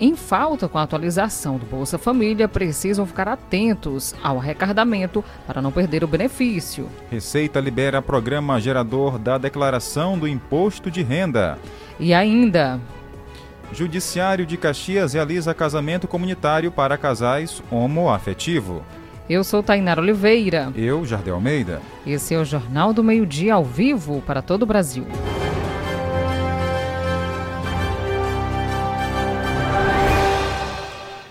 [0.00, 5.72] em falta com a atualização do Bolsa Família precisam ficar atentos ao arrecadamento para não
[5.72, 6.88] perder o benefício.
[7.10, 11.58] Receita libera programa gerador da declaração do imposto de renda.
[11.98, 12.78] E ainda,
[13.72, 18.82] Judiciário de Caxias realiza casamento comunitário para casais homoafetivo.
[19.28, 20.72] eu sou Tainara Oliveira.
[20.76, 21.80] Eu, Jardel Almeida.
[22.06, 25.06] Esse é o Jornal do Meio-Dia ao vivo para todo o Brasil.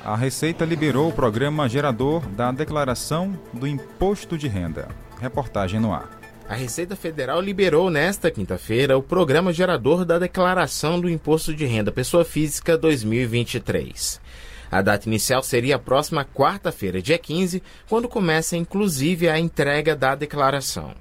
[0.05, 4.87] A Receita liberou o programa gerador da declaração do imposto de renda.
[5.19, 6.21] Reportagem no ar.
[6.47, 11.91] A Receita Federal liberou nesta quinta-feira o programa gerador da Declaração do Imposto de Renda
[11.91, 14.21] Pessoa Física 2023.
[14.69, 20.13] A data inicial seria a próxima quarta-feira, dia 15, quando começa inclusive a entrega da
[20.13, 20.93] declaração.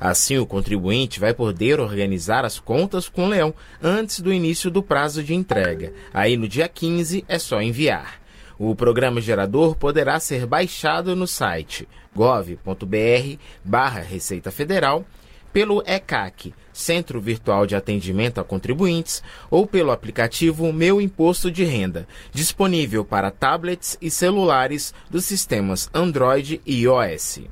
[0.00, 4.82] Assim, o contribuinte vai poder organizar as contas com o Leão antes do início do
[4.82, 5.92] prazo de entrega.
[6.12, 8.18] Aí, no dia 15, é só enviar.
[8.58, 15.04] O programa gerador poderá ser baixado no site gov.br barra Receita Federal,
[15.52, 22.08] pelo ECAC, Centro Virtual de Atendimento a Contribuintes, ou pelo aplicativo Meu Imposto de Renda,
[22.32, 27.42] disponível para tablets e celulares dos sistemas Android e iOS.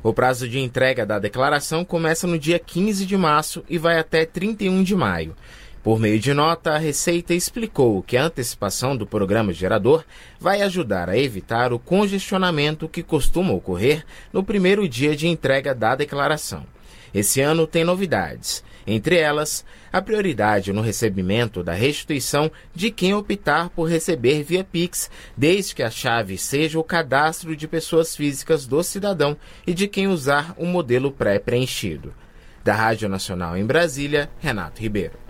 [0.00, 4.24] O prazo de entrega da declaração começa no dia 15 de março e vai até
[4.24, 5.36] 31 de maio.
[5.82, 10.04] Por meio de nota, a Receita explicou que a antecipação do programa gerador
[10.38, 15.96] vai ajudar a evitar o congestionamento que costuma ocorrer no primeiro dia de entrega da
[15.96, 16.64] declaração.
[17.12, 23.68] Esse ano tem novidades, entre elas, a prioridade no recebimento da restituição de quem optar
[23.68, 28.82] por receber via Pix, desde que a chave seja o cadastro de pessoas físicas do
[28.84, 32.14] cidadão e de quem usar o modelo pré-preenchido.
[32.62, 35.21] Da Rádio Nacional em Brasília, Renato Ribeiro.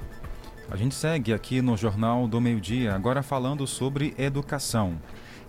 [0.72, 4.98] A gente segue aqui no Jornal do Meio-Dia, agora falando sobre educação.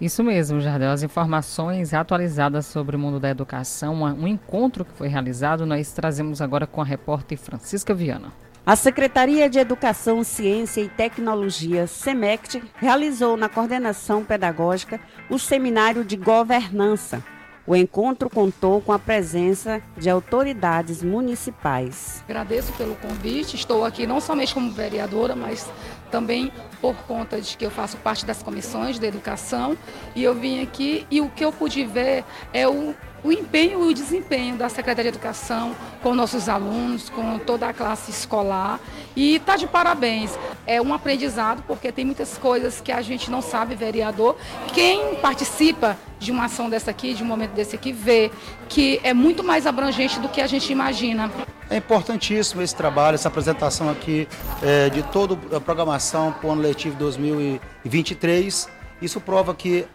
[0.01, 0.91] Isso mesmo, Jardel.
[0.91, 6.41] As informações atualizadas sobre o mundo da educação, um encontro que foi realizado, nós trazemos
[6.41, 8.33] agora com a repórter Francisca Viana.
[8.65, 14.99] A Secretaria de Educação, Ciência e Tecnologia, SEMECT, realizou na coordenação pedagógica
[15.29, 17.23] o seminário de governança.
[17.65, 22.21] O encontro contou com a presença de autoridades municipais.
[22.27, 23.55] Agradeço pelo convite.
[23.55, 25.69] Estou aqui não somente como vereadora, mas
[26.11, 26.51] também
[26.81, 29.77] por conta de que eu faço parte das comissões de educação.
[30.13, 32.93] E eu vim aqui e o que eu pude ver é o
[33.23, 37.73] o empenho e o desempenho da Secretaria de Educação com nossos alunos, com toda a
[37.73, 38.79] classe escolar.
[39.15, 40.37] E está de parabéns.
[40.67, 44.35] É um aprendizado, porque tem muitas coisas que a gente não sabe, vereador.
[44.73, 48.31] Quem participa de uma ação dessa aqui, de um momento desse aqui, vê
[48.67, 51.31] que é muito mais abrangente do que a gente imagina.
[51.69, 54.27] É importantíssimo esse trabalho, essa apresentação aqui
[54.61, 58.69] é, de toda a programação para o ano letivo 2023.
[59.01, 59.85] Isso prova que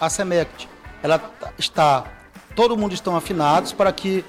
[0.00, 0.68] a SEMECT
[1.02, 1.20] ela
[1.58, 2.04] está
[2.56, 4.24] todo mundo estão afinados para que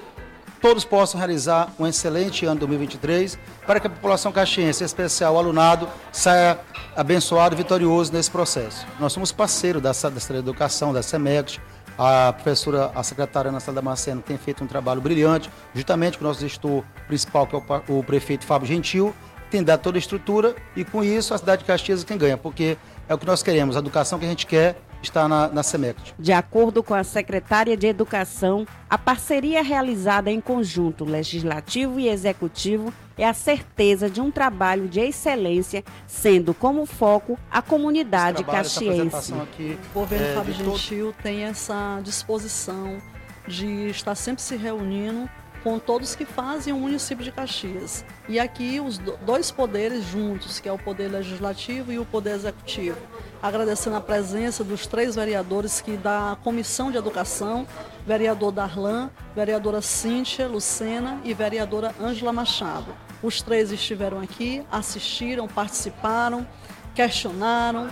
[0.60, 5.38] todos possam realizar um excelente ano 2023, para que a população caxiense, em especial o
[5.38, 6.60] alunado, saia
[6.94, 8.86] abençoado e vitorioso nesse processo.
[9.00, 11.60] Nós somos parceiro da, da Educação, da SEMECT,
[11.96, 16.40] a professora, a secretária Ana Damasceno tem feito um trabalho brilhante, justamente com o nosso
[16.40, 17.58] gestor principal, que é
[17.88, 19.14] o, o prefeito Fábio Gentil,
[19.50, 22.36] tem dado toda a estrutura e com isso a cidade de Caxias é quem ganha,
[22.36, 22.76] porque
[23.08, 26.14] é o que nós queremos, a educação que a gente quer está na, na SEMECT.
[26.18, 32.92] De acordo com a secretária de Educação, a parceria realizada em conjunto legislativo e executivo
[33.16, 39.34] é a certeza de um trabalho de excelência, sendo como foco a comunidade trabalho, caxiense.
[39.34, 41.22] Aqui, o governo é, Fábio Gentil todo...
[41.22, 42.98] tem essa disposição
[43.46, 45.28] de estar sempre se reunindo
[45.62, 48.04] com todos que fazem o município de Caxias.
[48.28, 52.98] E aqui os dois poderes juntos, que é o poder legislativo e o poder executivo
[53.42, 57.66] agradecendo a presença dos três vereadores que da Comissão de Educação,
[58.06, 62.94] vereador Darlan, vereadora Cíntia Lucena e vereadora Ângela Machado.
[63.22, 66.46] Os três estiveram aqui, assistiram, participaram,
[66.94, 67.88] questionaram,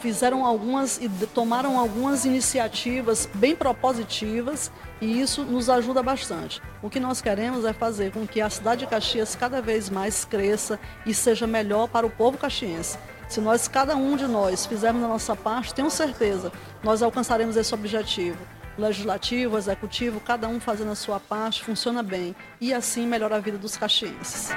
[0.00, 4.70] fizeram algumas e tomaram algumas iniciativas bem propositivas
[5.02, 6.62] e isso nos ajuda bastante.
[6.80, 10.24] O que nós queremos é fazer com que a cidade de Caxias cada vez mais
[10.24, 12.96] cresça e seja melhor para o povo caxiense.
[13.28, 16.52] Se nós, cada um de nós, fizermos a nossa parte, tenho certeza,
[16.84, 18.38] nós alcançaremos esse objetivo.
[18.78, 22.32] Legislativo, executivo, cada um fazendo a sua parte, funciona bem.
[22.60, 24.50] E assim melhora a vida dos caxienses.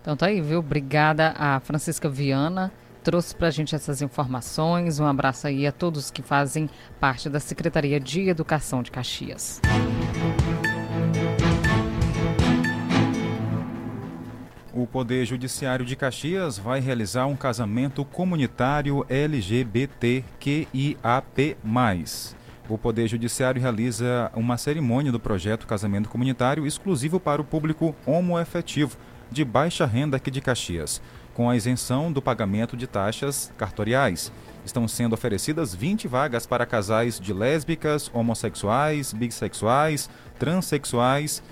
[0.00, 0.60] Então tá aí, viu?
[0.60, 2.72] Obrigada a Francisca Viana
[3.06, 4.98] trouxe para a gente essas informações.
[4.98, 6.68] Um abraço aí a todos que fazem
[6.98, 9.60] parte da Secretaria de Educação de Caxias.
[14.74, 20.26] O Poder Judiciário de Caxias vai realizar um casamento comunitário LGBTQIAP+.
[22.68, 28.96] O Poder Judiciário realiza uma cerimônia do projeto Casamento Comunitário exclusivo para o público homoefetivo
[29.30, 31.00] de baixa renda aqui de Caxias,
[31.36, 34.32] com a isenção do pagamento de taxas cartoriais.
[34.64, 41.42] Estão sendo oferecidas 20 vagas para casais de lésbicas, homossexuais, bissexuais, transexuais,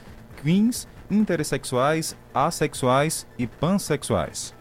[0.42, 4.54] queens, intersexuais, assexuais e pansexuais.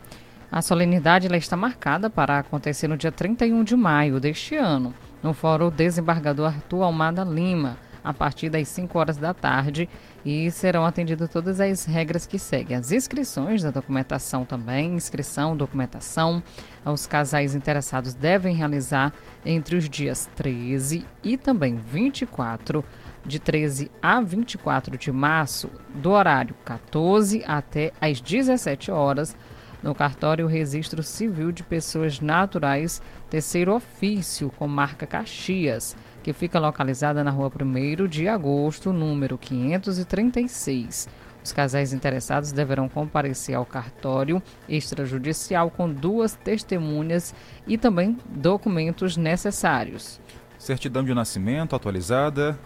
[0.52, 4.94] A solenidade está marcada para acontecer no dia 31 de maio deste ano,
[5.24, 9.88] no Fórum Desembargador Arthur Almada Lima, a partir das 5 horas da tarde,
[10.26, 12.78] e serão atendidas todas as regras que seguem.
[12.78, 16.42] As inscrições da documentação também, inscrição, documentação.
[16.86, 19.14] Os casais interessados devem realizar
[19.46, 22.84] entre os dias 13 e também 24
[23.26, 29.36] de 13 a 24 de março, do horário 14 até às 17 horas,
[29.82, 37.24] no cartório Registro Civil de Pessoas Naturais, terceiro ofício, com marca Caxias, que fica localizada
[37.24, 41.10] na rua 1 de agosto, número 536.
[41.44, 47.36] Os casais interessados deverão comparecer ao cartório extrajudicial com duas testemunhas
[47.68, 50.22] e também documentos necessários.
[50.58, 52.58] Certidão de nascimento atualizada,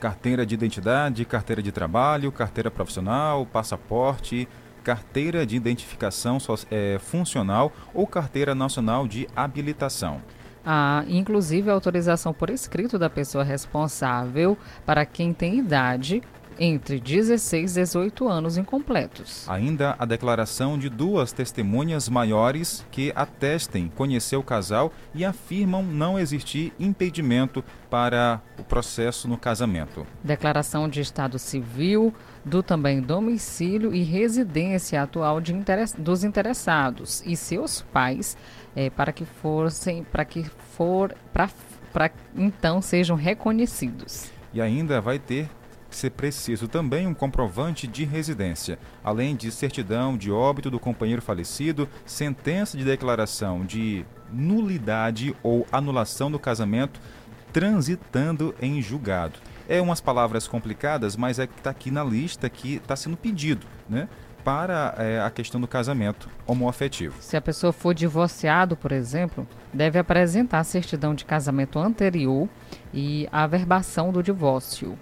[0.00, 4.48] carteira de identidade, carteira de trabalho, carteira profissional, passaporte,
[4.82, 6.38] carteira de identificação
[6.68, 10.20] é, funcional ou carteira nacional de habilitação.
[10.64, 14.56] Ah, inclusive a autorização por escrito da pessoa responsável
[14.86, 16.22] para quem tem idade
[16.58, 19.48] entre 16 e 18 anos incompletos.
[19.48, 26.18] Ainda a declaração de duas testemunhas maiores que atestem conhecer o casal e afirmam não
[26.18, 30.06] existir impedimento para o processo no casamento.
[30.22, 32.14] Declaração de estado civil
[32.44, 35.40] do também domicílio e residência atual
[35.98, 38.36] dos interessados e seus pais
[38.74, 41.14] é, para que fossem para que for
[41.92, 44.30] para então sejam reconhecidos.
[44.52, 45.48] E ainda vai ter
[45.94, 51.88] ser preciso também um comprovante de residência, além de certidão de óbito do companheiro falecido,
[52.04, 57.00] sentença de declaração de nulidade ou anulação do casamento
[57.52, 59.38] transitando em julgado.
[59.68, 63.64] É umas palavras complicadas, mas é que está aqui na lista que está sendo pedido,
[63.88, 64.08] né?
[64.44, 67.16] Para é, a questão do casamento homoafetivo.
[67.20, 72.48] Se a pessoa for divorciado, por exemplo, deve apresentar a certidão de casamento anterior
[72.92, 74.98] e a averbação do divórcio.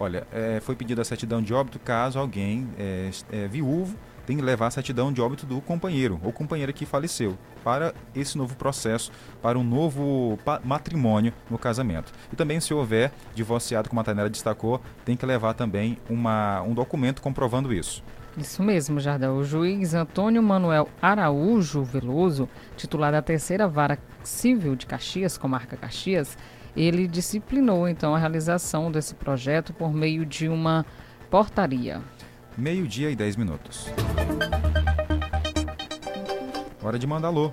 [0.00, 3.96] Olha, é, foi pedida a certidão de óbito caso alguém é, é, viúvo
[4.28, 8.36] tem que levar a certidão de óbito do companheiro ou companheira que faleceu para esse
[8.36, 12.12] novo processo, para um novo matrimônio no casamento.
[12.30, 16.74] E também, se houver divorciado, como a Tainara destacou, tem que levar também uma, um
[16.74, 18.04] documento comprovando isso.
[18.38, 19.34] Isso mesmo, Jardel.
[19.34, 26.38] O juiz Antônio Manuel Araújo Veloso, titular da terceira vara civil de Caxias, comarca Caxias,
[26.76, 30.86] ele disciplinou então a realização desse projeto por meio de uma
[31.28, 32.00] portaria.
[32.56, 33.88] Meio-dia e 10 minutos.
[36.82, 37.52] Hora de mandar alô.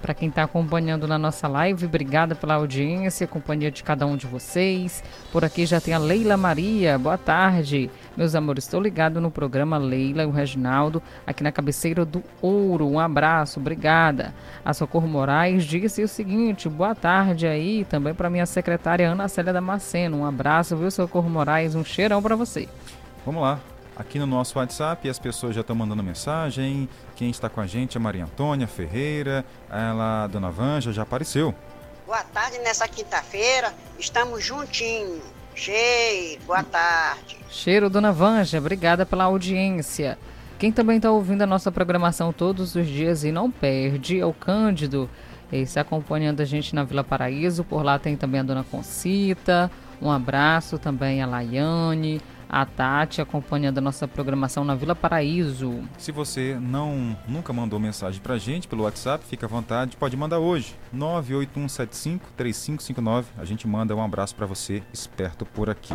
[0.00, 4.26] Para quem está acompanhando na nossa live, obrigada pela audiência, companhia de cada um de
[4.26, 5.04] vocês.
[5.30, 6.98] Por aqui já tem a Leila Maria.
[6.98, 7.90] Boa tarde.
[8.16, 12.88] Meus amores, estou ligado no programa Leila e o Reginaldo, aqui na cabeceira do Ouro.
[12.88, 14.34] Um abraço, obrigada.
[14.64, 19.52] A Socorro Moraes disse o seguinte: boa tarde aí, também para minha secretária Ana Célia
[19.52, 20.18] Damasceno.
[20.18, 21.74] Um abraço, viu, Socorro Moraes?
[21.74, 22.68] Um cheirão para você.
[23.24, 23.60] Vamos lá
[24.00, 26.88] aqui no nosso WhatsApp as pessoas já estão mandando mensagem.
[27.14, 31.54] Quem está com a gente é Maria Antônia Ferreira, ela, Dona Vanja, já apareceu.
[32.06, 35.22] Boa tarde nessa quinta-feira, estamos juntinhos.
[35.54, 37.36] Cheiro, boa tarde.
[37.50, 40.18] Cheiro, Dona Vanja, obrigada pela audiência.
[40.58, 44.32] Quem também está ouvindo a nossa programação todos os dias e não perde é o
[44.32, 45.10] Cândido.
[45.52, 47.64] Está acompanhando a gente na Vila Paraíso.
[47.64, 49.70] Por lá tem também a Dona Concita.
[50.00, 55.84] Um abraço também a Laiane, a Tati acompanhando a nossa programação na Vila Paraíso.
[55.96, 60.40] Se você não nunca mandou mensagem pra gente pelo WhatsApp, fica à vontade, pode mandar
[60.40, 60.74] hoje.
[60.94, 63.26] 981753559.
[63.38, 65.94] A gente manda um abraço para você, esperto por aqui.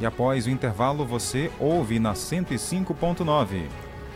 [0.00, 3.64] E após o intervalo, você ouve na 105.9.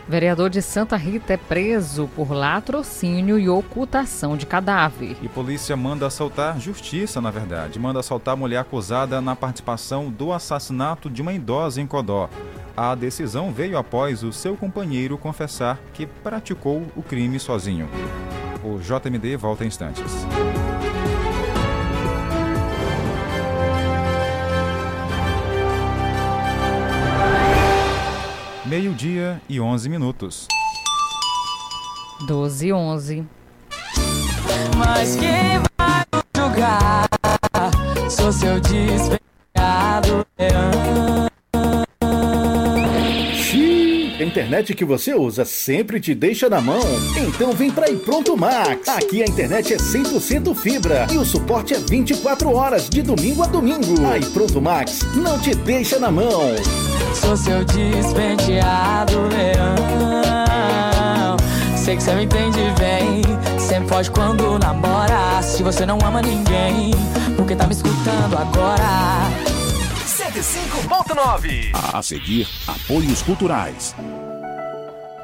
[0.09, 5.15] Vereador de Santa Rita é preso por latrocínio e ocultação de cadáver.
[5.21, 11.11] E polícia manda assaltar, justiça na verdade, manda assaltar mulher acusada na participação do assassinato
[11.11, 12.27] de uma idosa em Codó.
[12.75, 17.87] A decisão veio após o seu companheiro confessar que praticou o crime sozinho.
[18.63, 20.25] O JMD volta em instantes.
[28.69, 30.47] Meio-dia e 11 minutos.
[32.27, 33.27] 12 e 11.
[34.77, 36.05] Mas quem vai
[36.37, 37.09] julgar?
[38.11, 41.28] Sou seu despenhado Xiii,
[44.29, 46.83] internet que você usa sempre te deixa na mão?
[47.17, 48.87] Então vem pra Pronto Max.
[48.87, 53.47] Aqui a internet é 100% fibra e o suporte é 24 horas de domingo a
[53.47, 54.05] domingo.
[54.05, 56.55] Aí Pronto Max não te deixa na mão.
[57.15, 59.75] Sou seu despenteado leão.
[61.75, 63.23] Sei que você me entende bem.
[63.59, 65.41] Sempre foge quando namora.
[65.41, 66.91] Se você não ama ninguém,
[67.35, 69.58] porque tá me escutando agora?
[70.29, 73.95] 105.9 A seguir, apoios culturais.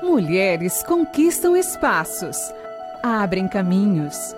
[0.02, 2.36] Mulheres conquistam espaços,
[3.04, 4.36] abrem caminhos,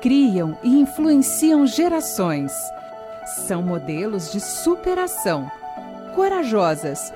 [0.00, 2.52] criam e influenciam gerações.
[3.46, 5.50] São modelos de superação,
[6.14, 7.12] corajosas,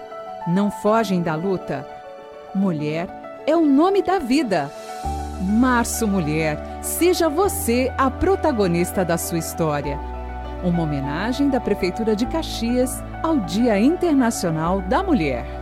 [0.47, 1.89] não fogem da luta.
[2.55, 3.09] Mulher
[3.47, 4.71] é o nome da vida.
[5.41, 10.12] Março Mulher, seja você a protagonista da sua história.
[10.63, 15.62] Uma homenagem da Prefeitura de Caxias ao Dia Internacional da Mulher.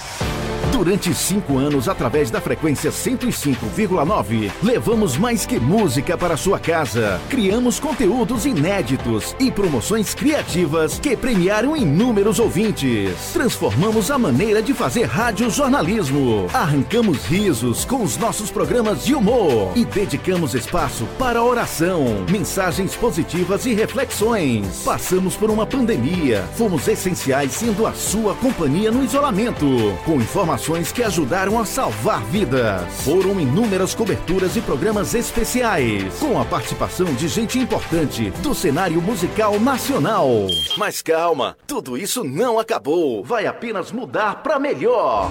[0.71, 7.19] Durante cinco anos, através da frequência 105,9, levamos mais que música para sua casa.
[7.29, 13.31] Criamos conteúdos inéditos e promoções criativas que premiaram inúmeros ouvintes.
[13.33, 16.47] Transformamos a maneira de fazer rádio jornalismo.
[16.53, 23.65] Arrancamos risos com os nossos programas de humor e dedicamos espaço para oração, mensagens positivas
[23.65, 24.83] e reflexões.
[24.83, 29.67] Passamos por uma pandemia, fomos essenciais sendo a sua companhia no isolamento,
[30.05, 33.03] com informações que ajudaram a salvar vidas.
[33.03, 39.59] Foram inúmeras coberturas e programas especiais, com a participação de gente importante do cenário musical
[39.59, 40.29] nacional.
[40.77, 43.21] Mas calma, tudo isso não acabou.
[43.21, 45.29] Vai apenas mudar para melhor.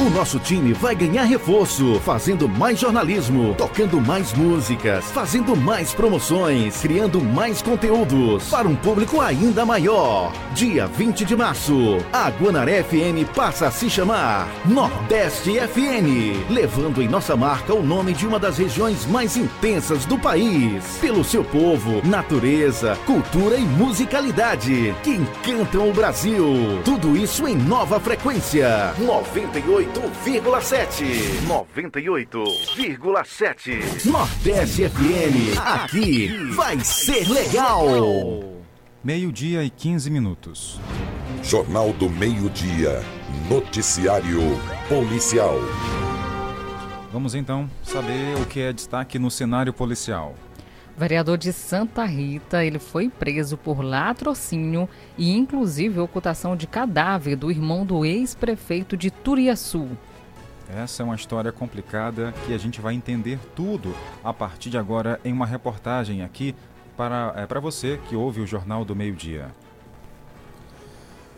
[0.00, 6.80] O nosso time vai ganhar reforço, fazendo mais jornalismo, tocando mais músicas, fazendo mais promoções,
[6.80, 10.32] criando mais conteúdos para um público ainda maior.
[10.52, 17.08] Dia 20 de março, a Guanaré FM passa a se chamar Nordeste FM, levando em
[17.08, 22.02] nossa marca o nome de uma das regiões mais intensas do país, pelo seu povo,
[22.04, 26.82] natureza, cultura e musicalidade que encantam o Brasil.
[26.84, 28.92] Tudo isso em nova frequência.
[28.98, 31.04] 98 98,7.
[31.46, 34.06] 98,7.
[34.06, 35.58] Nordeste FM.
[35.58, 37.84] Aqui vai ser legal.
[39.02, 40.80] Meio-dia e 15 minutos.
[41.42, 43.02] Jornal do Meio-Dia.
[43.50, 44.40] Noticiário
[44.88, 45.56] Policial.
[47.12, 50.34] Vamos então saber o que é destaque no cenário policial.
[50.96, 57.50] Vereador de Santa Rita, ele foi preso por latrocínio e inclusive ocultação de cadáver do
[57.50, 59.88] irmão do ex-prefeito de Turiaçu.
[60.72, 65.20] Essa é uma história complicada que a gente vai entender tudo a partir de agora
[65.24, 66.54] em uma reportagem aqui
[66.96, 69.48] para, é, para você que ouve o Jornal do Meio Dia.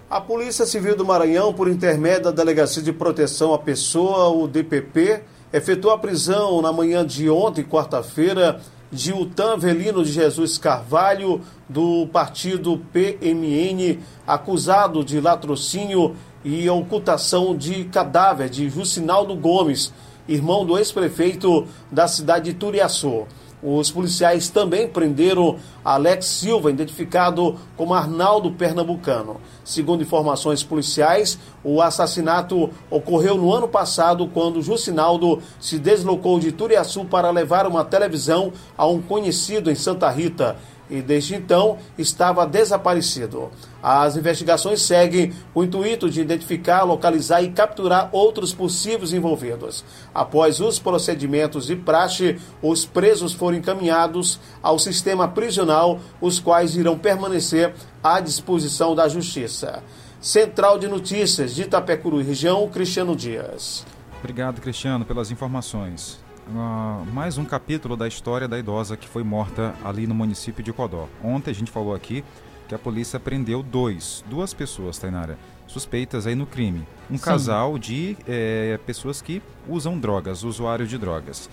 [0.08, 5.22] A Polícia Civil do Maranhão, por intermédio da Delegacia de Proteção à Pessoa, o DPP,
[5.52, 8.60] efetuou a prisão na manhã de ontem, quarta-feira,
[8.96, 17.84] de Utan Avelino de Jesus Carvalho, do partido PMN, acusado de latrocínio e ocultação de
[17.84, 19.92] cadáver de Jucinaldo Gomes,
[20.26, 23.26] irmão do ex-prefeito da cidade de Turiaçu.
[23.62, 29.40] Os policiais também prenderam Alex Silva, identificado como Arnaldo Pernambucano.
[29.64, 37.06] Segundo informações policiais, o assassinato ocorreu no ano passado, quando Jucinaldo se deslocou de Turiaçu
[37.06, 40.56] para levar uma televisão a um conhecido em Santa Rita.
[40.90, 43.50] E desde então estava desaparecido.
[43.82, 49.84] As investigações seguem o intuito de identificar, localizar e capturar outros possíveis envolvidos.
[50.14, 56.98] Após os procedimentos de praxe, os presos foram encaminhados ao sistema prisional, os quais irão
[56.98, 59.82] permanecer à disposição da Justiça.
[60.20, 63.84] Central de Notícias de Itapecuru região, Cristiano Dias.
[64.18, 66.25] Obrigado, Cristiano, pelas informações.
[66.48, 70.72] Uh, mais um capítulo da história da idosa que foi morta ali no município de
[70.72, 71.08] Codó.
[71.22, 72.24] Ontem a gente falou aqui
[72.68, 75.36] que a polícia prendeu dois, duas pessoas, Tainara,
[75.66, 76.86] suspeitas aí no crime.
[77.10, 77.24] Um Sim.
[77.24, 81.50] casal de é, pessoas que usam drogas, usuários de drogas.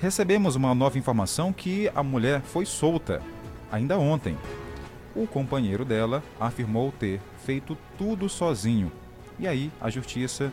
[0.00, 3.20] Recebemos uma nova informação que a mulher foi solta
[3.70, 4.38] ainda ontem.
[5.14, 8.90] O companheiro dela afirmou ter feito tudo sozinho.
[9.38, 10.50] E aí a justiça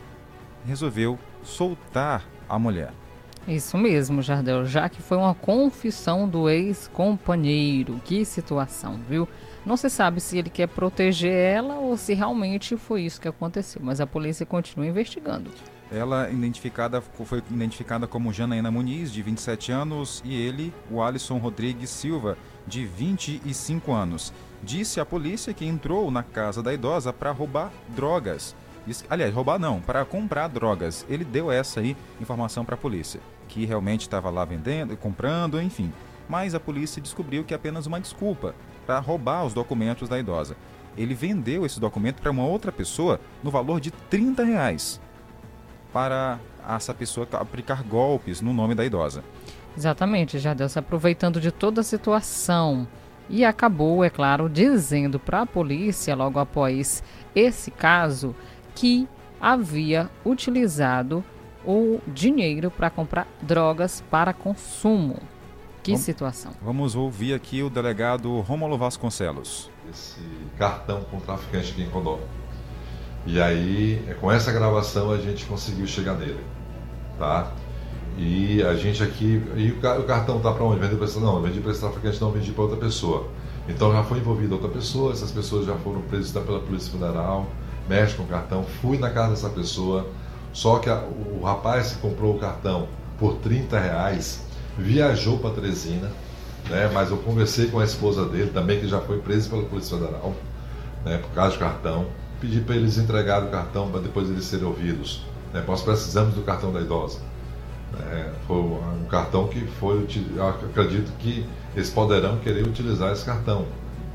[0.66, 2.92] resolveu soltar a mulher.
[3.48, 8.00] Isso mesmo, Jardel, já que foi uma confissão do ex-companheiro.
[8.04, 9.28] Que situação, viu?
[9.64, 13.80] Não se sabe se ele quer proteger ela ou se realmente foi isso que aconteceu,
[13.84, 15.50] mas a polícia continua investigando.
[15.92, 21.90] Ela identificada, foi identificada como Janaína Muniz, de 27 anos, e ele, o Alisson Rodrigues
[21.90, 24.32] Silva, de 25 anos.
[24.62, 28.54] Disse à polícia que entrou na casa da idosa para roubar drogas.
[29.08, 31.04] Aliás, roubar não, para comprar drogas.
[31.08, 35.92] Ele deu essa aí informação para a polícia, que realmente estava lá vendendo, comprando, enfim.
[36.28, 38.54] Mas a polícia descobriu que é apenas uma desculpa
[38.86, 40.56] para roubar os documentos da idosa.
[40.96, 45.00] Ele vendeu esse documento para uma outra pessoa no valor de 30 reais
[45.92, 49.24] para essa pessoa aplicar golpes no nome da idosa.
[49.76, 52.86] Exatamente, Jardel se aproveitando de toda a situação
[53.28, 57.02] e acabou, é claro, dizendo para a polícia logo após
[57.34, 58.34] esse caso
[58.80, 59.06] que
[59.38, 61.22] havia utilizado
[61.66, 65.18] o dinheiro para comprar drogas para consumo.
[65.82, 66.52] Que vamos, situação.
[66.62, 69.70] Vamos ouvir aqui o delegado Rômulo Vasconcelos.
[69.90, 70.22] Esse
[70.56, 72.20] cartão com traficante aqui em Condó.
[73.26, 76.40] E aí, é, com essa gravação, a gente conseguiu chegar nele.
[77.18, 77.52] Tá?
[78.16, 79.42] E a gente aqui.
[79.56, 80.80] E o, cartão tá para onde?
[80.80, 81.18] Vendeu para esse.
[81.18, 83.28] Não, vendi para esse traficante, não vendi para outra pessoa.
[83.68, 87.46] Então já foi envolvida outra pessoa, essas pessoas já foram presas pela Polícia Federal,
[87.90, 88.64] mexe com o cartão.
[88.80, 90.06] Fui na casa dessa pessoa,
[90.52, 91.02] só que a,
[91.40, 92.86] o rapaz que comprou o cartão
[93.18, 94.42] por 30 reais
[94.78, 96.08] viajou para Teresina,
[96.68, 96.88] né?
[96.94, 100.32] mas eu conversei com a esposa dele também, que já foi presa pela Polícia Federal,
[101.04, 101.18] né?
[101.18, 102.06] por causa do cartão.
[102.40, 105.26] Pedi para eles entregarem o cartão para depois eles serem ouvidos.
[105.52, 105.62] Né?
[105.66, 107.18] Nós precisamos do cartão da idosa.
[108.12, 110.06] É, foi um cartão que foi,
[110.70, 113.66] acredito que eles poderão querer utilizar esse cartão,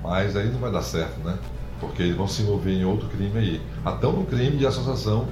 [0.02, 1.38] mas aí não vai dar certo, né?
[1.80, 3.62] Porque eles vão se envolver em outro crime aí.
[3.84, 5.28] Até no crime de associação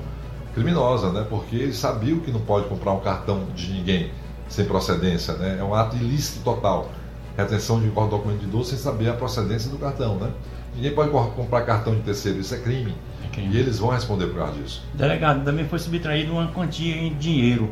[0.53, 1.25] criminosa, né?
[1.29, 4.11] Porque eles sabiam que não pode comprar um cartão de ninguém
[4.47, 5.57] sem procedência, né?
[5.59, 6.91] É um ato ilícito total.
[7.35, 10.31] Retenção de documento de idoso sem saber a procedência do cartão, né?
[10.75, 12.93] Ninguém pode comprar cartão de terceiro, isso é crime.
[13.23, 13.55] É crime.
[13.55, 14.83] E eles vão responder por causa disso.
[14.93, 17.69] Delegado, também foi subtraído uma quantia em dinheiro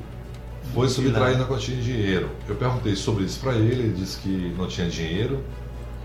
[0.73, 2.29] foi subtraindo a quantia de dinheiro.
[2.47, 5.43] Eu perguntei sobre isso para ele, ele disse que não tinha dinheiro.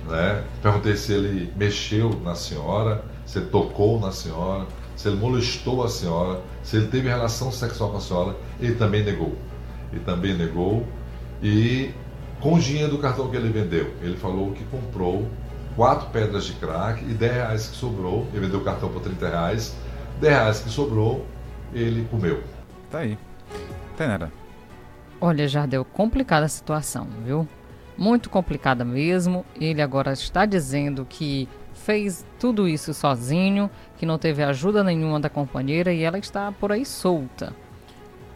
[0.09, 0.45] Né?
[0.63, 5.89] Perguntei se ele mexeu na senhora, se ele tocou na senhora, se ele molestou a
[5.89, 8.37] senhora, se ele teve relação sexual com a senhora.
[8.61, 9.37] Ele também negou.
[9.93, 10.87] Ele também negou.
[11.43, 11.93] E
[12.41, 15.29] com o dinheiro do cartão que ele vendeu, ele falou que comprou
[15.75, 18.27] quatro pedras de crack e 10 reais que sobrou.
[18.33, 19.77] Ele vendeu o cartão por 30 reais.
[20.21, 21.27] 10 reais que sobrou,
[21.73, 22.43] ele comeu.
[22.91, 23.19] Tá aí.
[23.97, 24.33] Tenera.
[25.21, 27.49] Olha, Jardel, complicada a situação, viu?
[27.97, 29.45] Muito complicada mesmo.
[29.61, 35.29] Ele agora está dizendo que fez tudo isso sozinho, que não teve ajuda nenhuma da
[35.29, 37.55] companheira e ela está por aí solta.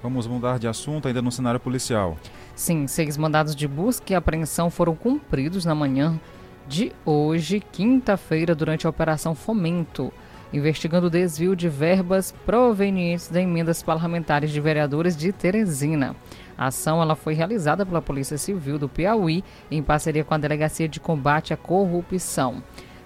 [0.03, 2.17] Vamos mudar de assunto ainda no cenário policial.
[2.55, 6.19] Sim, seis mandados de busca e apreensão foram cumpridos na manhã
[6.67, 10.13] de hoje, quinta-feira, durante a Operação Fomento,
[10.53, 16.15] investigando o desvio de verbas provenientes de emendas parlamentares de vereadores de Teresina.
[16.61, 20.87] A ação ela foi realizada pela Polícia Civil do Piauí em parceria com a Delegacia
[20.87, 22.63] de Combate à Corrupção.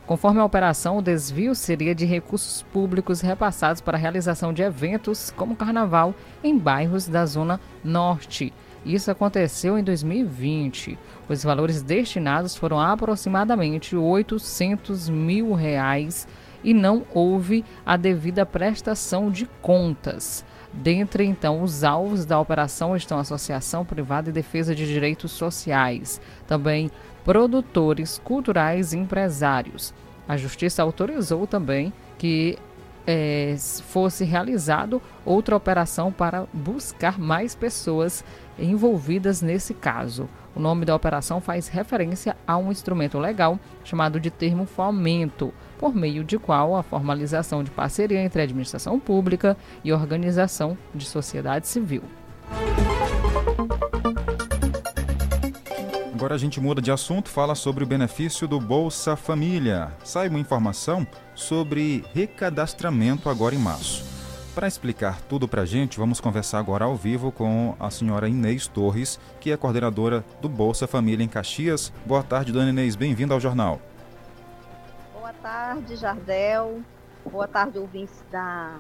[0.09, 5.31] Conforme a operação, o desvio seria de recursos públicos repassados para a realização de eventos
[5.31, 8.53] como carnaval em bairros da Zona Norte.
[8.85, 10.99] Isso aconteceu em 2020.
[11.29, 16.27] Os valores destinados foram aproximadamente 800 mil reais
[16.65, 20.45] e não houve a devida prestação de contas.
[20.77, 26.91] Dentre, então, os alvos da operação estão Associação Privada e Defesa de Direitos Sociais, também
[27.25, 29.95] produtores culturais e empresários.
[30.29, 32.59] A Justiça autorizou também que
[33.07, 33.55] é,
[33.87, 38.25] fosse realizado outra operação para buscar mais pessoas
[38.59, 40.29] envolvidas nesse caso.
[40.55, 45.95] O nome da operação faz referência a um instrumento legal chamado de termo fomento, por
[45.95, 51.67] meio de qual a formalização de parceria entre a administração pública e organização de sociedade
[51.67, 52.03] civil.
[56.15, 59.93] Agora a gente muda de assunto, fala sobre o benefício do Bolsa Família.
[60.03, 64.05] Sai uma informação sobre recadastramento agora em março.
[64.55, 68.69] Para explicar tudo para a gente, vamos conversar agora ao vivo com a senhora Inês
[68.69, 71.93] Torres, que é coordenadora do Bolsa Família em Caxias.
[72.07, 73.81] Boa tarde, dona Inês, bem-vinda ao jornal.
[75.25, 76.83] Boa tarde, Jardel.
[77.33, 78.77] Boa tarde, ouvintes da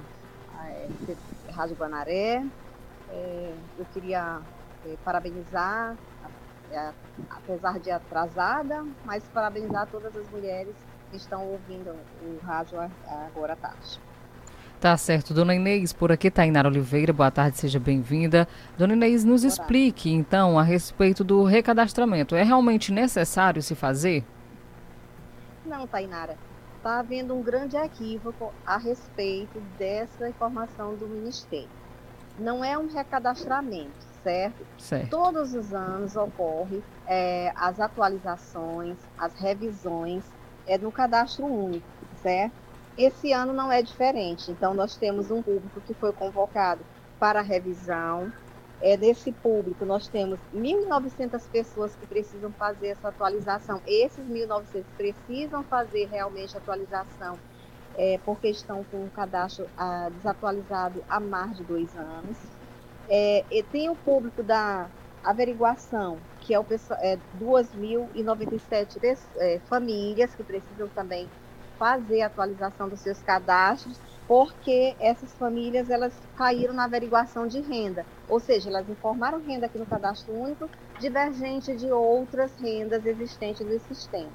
[0.66, 0.88] é,
[1.50, 2.44] Rádio Guanaré.
[3.08, 4.42] É, eu queria
[4.84, 5.96] é, parabenizar
[7.30, 10.74] apesar de atrasada, mas parabenizar todas as mulheres
[11.10, 12.78] que estão ouvindo o rádio
[13.08, 13.98] agora à tarde.
[14.78, 15.32] Tá certo.
[15.32, 18.46] Dona Inês, por aqui, Tainara Oliveira, boa tarde, seja bem-vinda.
[18.76, 22.34] Dona Inês, nos explique, então, a respeito do recadastramento.
[22.34, 24.22] É realmente necessário se fazer?
[25.64, 26.36] Não, Tainara.
[26.76, 31.68] Está havendo um grande equívoco a respeito dessa informação do Ministério.
[32.38, 34.66] Não é um recadastramento, certo?
[34.76, 35.08] certo.
[35.08, 40.24] Todos os anos ocorre é, as atualizações, as revisões
[40.66, 41.86] é, no cadastro único,
[42.22, 42.52] certo?
[42.98, 44.50] Esse ano não é diferente.
[44.50, 46.82] Então nós temos um público que foi convocado
[47.18, 48.30] para revisão.
[48.80, 53.80] É, desse público, nós temos 1.900 pessoas que precisam fazer essa atualização.
[53.86, 57.38] Esses 1.900 precisam fazer realmente atualização
[57.96, 62.36] é, porque estão com o cadastro ah, desatualizado há mais de dois anos.
[63.08, 64.90] É, e tem o público da
[65.22, 66.66] averiguação, que é, o,
[67.00, 71.30] é 2.097 é, famílias que precisam também
[71.78, 78.06] fazer a atualização dos seus cadastros, porque essas famílias elas caíram na averiguação de renda,
[78.28, 83.78] ou seja, elas informaram renda aqui no cadastro único, divergente de outras rendas existentes no
[83.80, 84.32] sistema.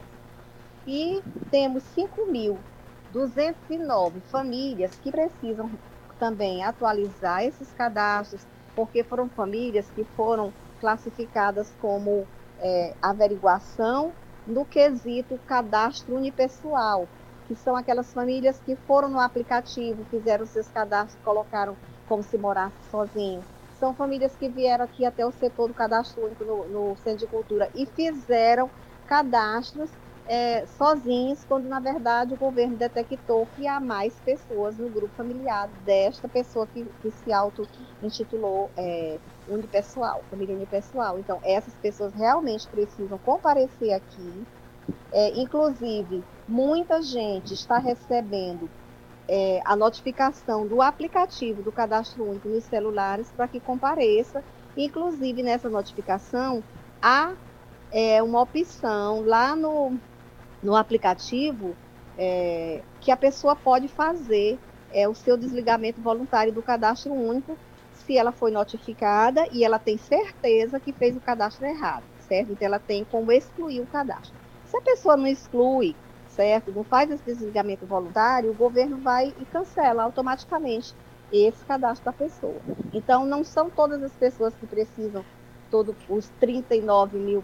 [0.85, 5.71] E temos 5.209 famílias que precisam
[6.19, 12.27] também atualizar esses cadastros, porque foram famílias que foram classificadas como
[12.59, 14.13] é, averiguação
[14.45, 17.07] no quesito cadastro unipessoal,
[17.49, 22.77] que são aquelas famílias que foram no aplicativo, fizeram seus cadastros, colocaram como se morasse
[22.87, 23.43] sozinho.
[23.71, 27.27] São famílias que vieram aqui até o setor do cadastro único no, no Centro de
[27.27, 28.69] Cultura e fizeram
[29.03, 35.15] cadastros é, sozinhos, quando na verdade o governo detectou que há mais pessoas no grupo
[35.15, 41.17] familiar desta pessoa que, que se auto-intitulou é, unipessoal, família unipessoal.
[41.17, 44.47] Então, essas pessoas realmente precisam comparecer aqui.
[45.11, 48.69] É, inclusive, muita gente está recebendo
[49.27, 54.43] é, a notificação do aplicativo do cadastro único nos celulares para que compareça.
[54.75, 56.63] Inclusive, nessa notificação,
[57.01, 57.33] há
[57.91, 59.95] é, uma opção lá no,
[60.63, 61.75] no aplicativo
[62.17, 64.57] é, que a pessoa pode fazer
[64.91, 67.55] é, o seu desligamento voluntário do cadastro único
[67.93, 72.51] se ela foi notificada e ela tem certeza que fez o cadastro errado, certo?
[72.51, 74.33] Então ela tem como excluir o cadastro.
[74.65, 75.95] Se a pessoa não exclui,
[76.39, 76.71] certo?
[76.71, 80.95] Não faz esse desligamento voluntário, o governo vai e cancela automaticamente
[81.33, 82.55] esse cadastro da pessoa.
[82.93, 85.25] Então não são todas as pessoas que precisam
[85.69, 87.43] todos os 39 mil,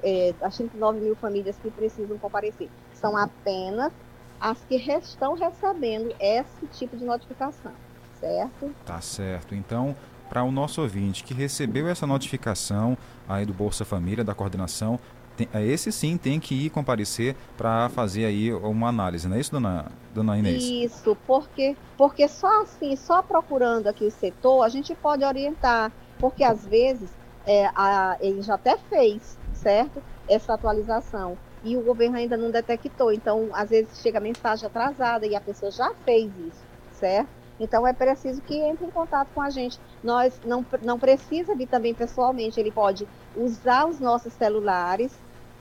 [0.00, 2.70] é, as 39 mil famílias que precisam comparecer.
[2.94, 3.92] São apenas
[4.40, 7.72] as que estão recebendo esse tipo de notificação,
[8.20, 8.72] certo?
[8.86, 9.56] Tá certo.
[9.56, 9.96] Então,
[10.28, 12.96] para o nosso ouvinte que recebeu essa notificação
[13.28, 15.00] aí do Bolsa Família, da coordenação,
[15.36, 19.40] tem, é, esse sim tem que ir comparecer para fazer aí uma análise, não é
[19.40, 20.62] isso, dona, dona Inês?
[20.62, 26.44] Isso, porque, porque só assim, só procurando aqui o setor, a gente pode orientar, porque
[26.44, 27.10] às vezes
[27.46, 30.02] é, a, ele já até fez, certo?
[30.28, 31.36] Essa atualização.
[31.62, 33.10] E o governo ainda não detectou.
[33.10, 37.28] Então, às vezes chega mensagem atrasada e a pessoa já fez isso, certo?
[37.58, 39.78] Então é preciso que entre em contato com a gente.
[40.02, 45.12] Nós não, não precisa vir também pessoalmente, ele pode usar os nossos celulares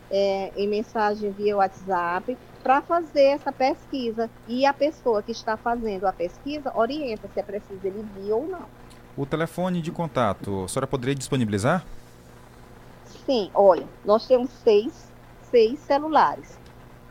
[0.10, 4.30] é, em mensagem via WhatsApp para fazer essa pesquisa.
[4.48, 8.48] E a pessoa que está fazendo a pesquisa orienta se é preciso ele vir ou
[8.48, 8.66] não.
[9.16, 11.86] O telefone de contato, a senhora poderia disponibilizar?
[13.26, 15.12] Sim, olha, nós temos seis,
[15.52, 16.58] seis celulares.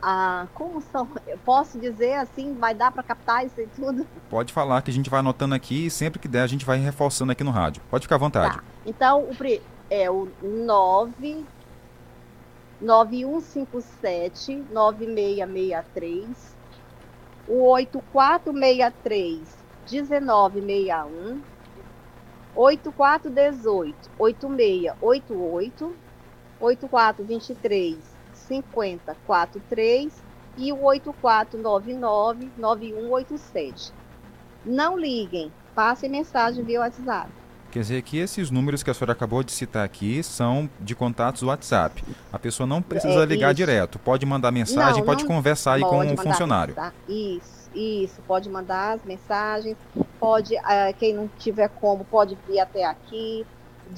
[0.05, 1.07] Ah, como são?
[1.25, 4.05] Eu posso dizer assim, vai dar para captar isso e tudo?
[4.29, 6.77] Pode falar que a gente vai anotando aqui e sempre que der a gente vai
[6.77, 7.81] reforçando aqui no rádio.
[7.89, 8.57] Pode ficar à vontade.
[8.57, 8.63] Tá.
[8.85, 9.33] Então, o,
[9.89, 11.45] é o 9
[12.81, 16.53] 9157 9663
[17.47, 19.39] o 8463
[19.89, 21.41] 1961
[22.55, 25.95] 8418 8688
[26.59, 28.12] 8423
[28.47, 30.13] 5043
[30.57, 33.91] e o 8499 9187.
[34.65, 37.29] Não liguem, passem mensagem via WhatsApp.
[37.71, 41.41] Quer dizer que esses números que a senhora acabou de citar aqui são de contatos
[41.41, 42.03] WhatsApp.
[42.31, 43.55] A pessoa não precisa É, ligar isso.
[43.55, 43.97] direto.
[43.97, 46.75] Pode mandar mensagem, Não, pode não conversar aí com pode o mandar funcionário.
[47.09, 48.21] Isso, isso.
[48.27, 49.75] Pode mandar as mensagens.
[50.19, 53.43] Pode, eh, quem não tiver como, pode vir até aqui.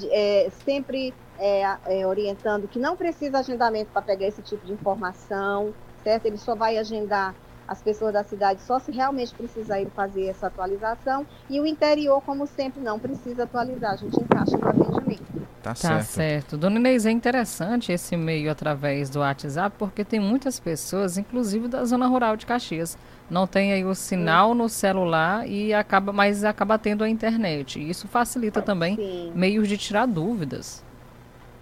[0.04, 5.74] Eh, sempre eh, eh, orientando que não precisa agendamento para pegar esse tipo de informação,
[6.04, 6.26] certo?
[6.26, 7.36] Ele só vai agendar
[7.68, 11.26] as pessoas da cidade só se realmente precisar ir fazer essa atualização.
[11.50, 13.94] E o interior, como sempre, não precisa atualizar.
[13.94, 15.24] A gente encaixa no atendimento.
[15.64, 16.06] Tá, Tá certo.
[16.06, 16.58] certo.
[16.58, 21.84] Dona Inês, é interessante esse meio através do WhatsApp, porque tem muitas pessoas, inclusive da
[21.86, 22.96] zona rural de Caxias,
[23.28, 27.80] não tem aí o sinal no celular e acaba, mas acaba tendo a internet.
[27.80, 29.32] Isso facilita também Sim.
[29.34, 30.84] meios de tirar dúvidas.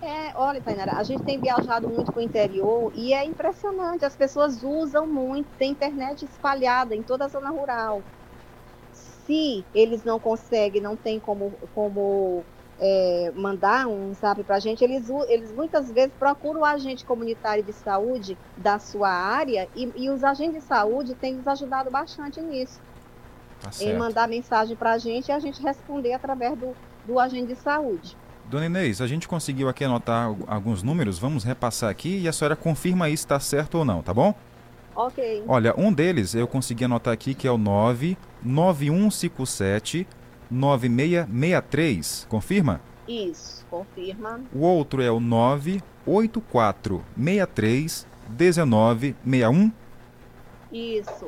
[0.03, 4.17] É, olha, Tainara, a gente tem viajado muito para o interior e é impressionante, as
[4.17, 8.01] pessoas usam muito, tem internet espalhada em toda a zona rural.
[8.91, 12.43] Se eles não conseguem, não tem como, como
[12.77, 17.63] é, mandar um zap para a gente, eles, eles muitas vezes procuram o agente comunitário
[17.63, 22.41] de saúde da sua área e, e os agentes de saúde têm nos ajudado bastante
[22.41, 22.81] nisso,
[23.61, 27.47] Tá em mandar mensagem para a gente e a gente responder através do, do agente
[27.47, 28.17] de saúde.
[28.49, 32.33] Dona Inês, a gente conseguiu aqui anotar al- alguns números, vamos repassar aqui e a
[32.33, 34.35] senhora confirma aí se está certo ou não, tá bom?
[34.95, 35.43] Ok.
[35.47, 40.05] Olha, um deles eu consegui anotar aqui que é o 99157
[40.51, 42.27] 9663.
[42.29, 42.79] Confirma?
[43.07, 44.39] Isso, confirma.
[44.53, 48.05] O outro é o 98463
[48.37, 49.71] 1961.
[50.71, 51.27] Isso.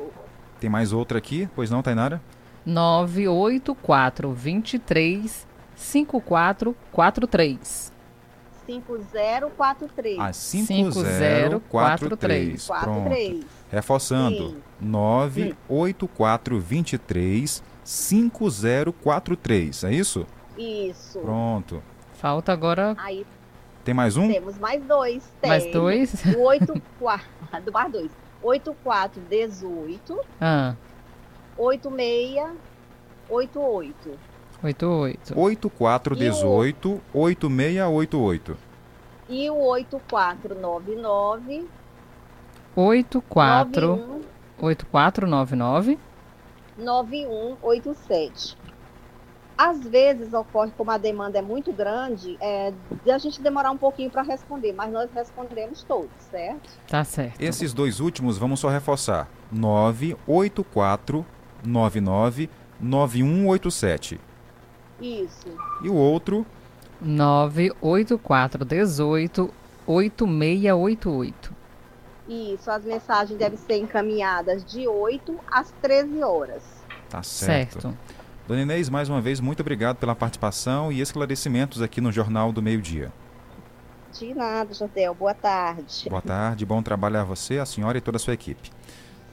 [0.60, 2.22] Tem mais outro aqui, pois não, Tainara?
[2.64, 5.44] 984 23
[5.76, 7.92] 5443.
[8.66, 10.18] 5043.
[10.18, 12.66] Ah, 5043.
[12.66, 12.84] Pronto.
[13.04, 13.44] 43.
[13.70, 14.48] Reforçando.
[14.50, 14.56] Sim.
[14.80, 19.84] 98423 5043.
[19.84, 20.26] É isso?
[20.58, 21.20] Isso.
[21.20, 21.80] Pronto.
[22.14, 23.24] Falta agora Aí
[23.84, 24.26] Tem mais um?
[24.32, 25.22] temos mais dois.
[25.40, 25.48] Tem.
[25.50, 26.12] Mais dois?
[26.34, 27.24] O 84,
[27.64, 28.10] do mais dois.
[28.42, 30.74] 8418 Ah,
[31.56, 34.18] 8688.
[34.66, 35.38] 88.
[35.38, 38.56] 8418 8688.
[39.28, 41.68] E o 8499
[42.74, 44.22] 84 91
[44.58, 45.98] 8499
[46.78, 48.56] 9187.
[49.58, 53.78] Às vezes ocorre, como a demanda é muito grande, é, de a gente demorar um
[53.78, 56.68] pouquinho para responder, mas nós respondemos todos, certo?
[56.86, 57.40] Tá certo.
[57.40, 59.30] Esses dois últimos vamos só reforçar.
[59.50, 64.20] 98499 9187.
[65.00, 65.46] Isso.
[65.82, 66.44] E o outro
[67.00, 69.50] 98418
[69.86, 71.54] 8688.
[72.28, 76.62] Isso, as mensagens devem ser encaminhadas de 8 às 13 horas.
[77.08, 77.82] Tá certo.
[77.82, 77.96] Certo.
[78.48, 82.62] Dona Inês, mais uma vez, muito obrigado pela participação e esclarecimentos aqui no Jornal do
[82.62, 83.12] Meio Dia.
[84.12, 85.12] De nada, José.
[85.12, 86.08] Boa tarde.
[86.08, 88.70] Boa tarde, bom trabalho a você, a senhora e toda a sua equipe.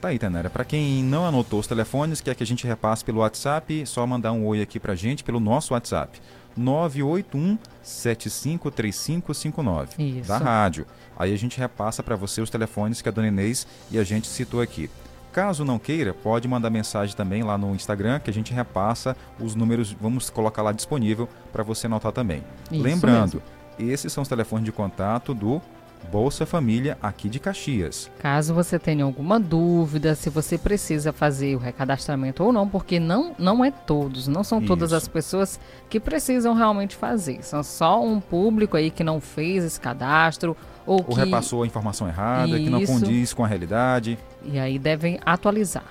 [0.04, 0.50] Tá aí, Tanara.
[0.50, 4.32] Para quem não anotou os telefones, quer que a gente repasse pelo WhatsApp, só mandar
[4.32, 6.20] um oi aqui pra gente pelo nosso WhatsApp.
[6.54, 10.28] 981 753559 Isso.
[10.28, 10.86] da rádio.
[11.16, 14.26] Aí a gente repassa para você os telefones que a dona Inês e a gente
[14.26, 14.90] citou aqui.
[15.32, 19.54] Caso não queira, pode mandar mensagem também lá no Instagram que a gente repassa os
[19.54, 22.44] números, vamos colocar lá disponível para você anotar também.
[22.70, 23.42] Isso Lembrando,
[23.78, 25.62] esses são os telefones de contato do
[26.10, 28.10] Bolsa Família aqui de Caxias.
[28.18, 33.34] Caso você tenha alguma dúvida se você precisa fazer o recadastramento ou não, porque não,
[33.38, 34.96] não é todos, não são todas Isso.
[34.96, 37.42] as pessoas que precisam realmente fazer.
[37.42, 41.66] São só um público aí que não fez esse cadastro ou, Ou que repassou a
[41.66, 42.92] informação errada, que não Isso.
[42.92, 44.18] condiz com a realidade.
[44.44, 45.84] e aí devem atualizar.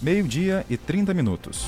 [0.00, 1.66] Meio-dia e 30 minutos.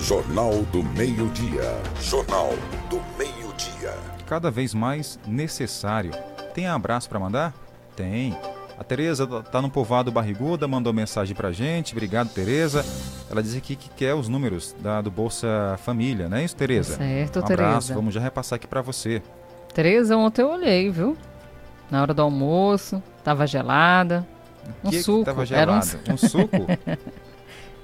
[0.00, 1.80] Jornal do Meio-Dia.
[2.00, 2.50] Jornal
[2.88, 3.94] do Meio-Dia.
[4.26, 6.12] Cada vez mais necessário.
[6.58, 7.54] Tem abraço para mandar?
[7.94, 8.36] Tem.
[8.76, 11.92] A Tereza tá no povoado Barriguda, mandou mensagem pra gente.
[11.92, 12.84] Obrigado, Tereza.
[13.30, 16.96] Ela diz aqui que quer os números da, do Bolsa Família, não é isso, Tereza?
[16.96, 17.94] Certo, um abraço, Tereza.
[17.94, 19.22] vamos já repassar aqui para você.
[19.72, 21.16] Tereza, ontem eu olhei, viu?
[21.88, 24.26] Na hora do almoço, tava gelada.
[24.84, 25.24] Um que que suco.
[25.26, 25.78] tava Era um?
[26.12, 26.66] Um suco?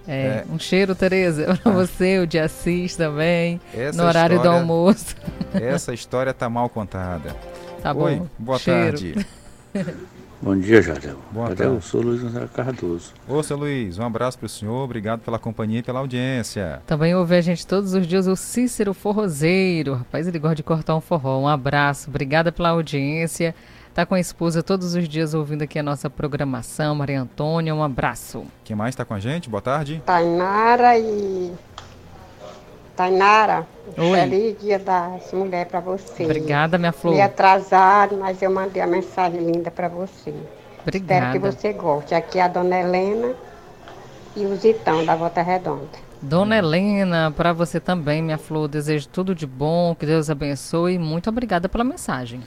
[0.06, 0.44] É, É.
[0.52, 5.16] um cheiro, Tereza, pra você, o de Assis também, Essa no horário do história- almoço.
[5.54, 7.34] Essa história tá mal contada.
[7.84, 8.04] Tá bom.
[8.04, 8.80] Oi, boa Cheiro.
[8.92, 9.26] tarde.
[10.40, 11.18] Bom dia, Jardel.
[11.30, 11.74] Boa Jardel, tarde.
[11.76, 13.12] eu sou Luiz André Cardoso.
[13.28, 16.80] Ô, seu Luiz, um abraço para o senhor, obrigado pela companhia e pela audiência.
[16.86, 19.94] Também ouve a gente todos os dias o Cícero Forrozeiro.
[19.96, 21.38] Rapaz, ele gosta de cortar um forró.
[21.40, 23.54] Um abraço, obrigada pela audiência.
[23.92, 26.94] Tá com a esposa todos os dias ouvindo aqui a nossa programação.
[26.94, 28.44] Maria Antônia, um abraço.
[28.64, 29.50] Quem mais está com a gente?
[29.50, 30.02] Boa tarde.
[30.06, 31.52] Tainara e.
[32.96, 33.66] Tainara,
[33.98, 34.20] Oi.
[34.20, 36.24] feliz dia das mulheres para você.
[36.24, 37.14] Obrigada, minha flor.
[37.14, 40.32] Me atrasado, mas eu mandei a mensagem linda para você.
[40.82, 41.14] Obrigada.
[41.14, 42.14] Espero que você goste.
[42.14, 43.34] Aqui é a dona Helena
[44.36, 46.04] e o Zitão da Volta Redonda.
[46.22, 50.98] Dona Helena, para você também, minha flor, desejo tudo de bom, que Deus abençoe.
[50.98, 52.40] Muito obrigada pela mensagem.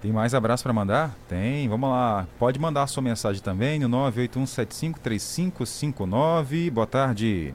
[0.00, 1.14] Tem mais abraço para mandar?
[1.28, 2.26] Tem, vamos lá.
[2.38, 6.70] Pode mandar a sua mensagem também no 981753559.
[6.70, 7.52] Boa tarde.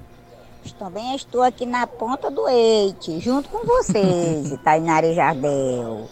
[0.73, 6.09] Também estou aqui na ponta do eite, junto com vocês, Tainara e Jardel.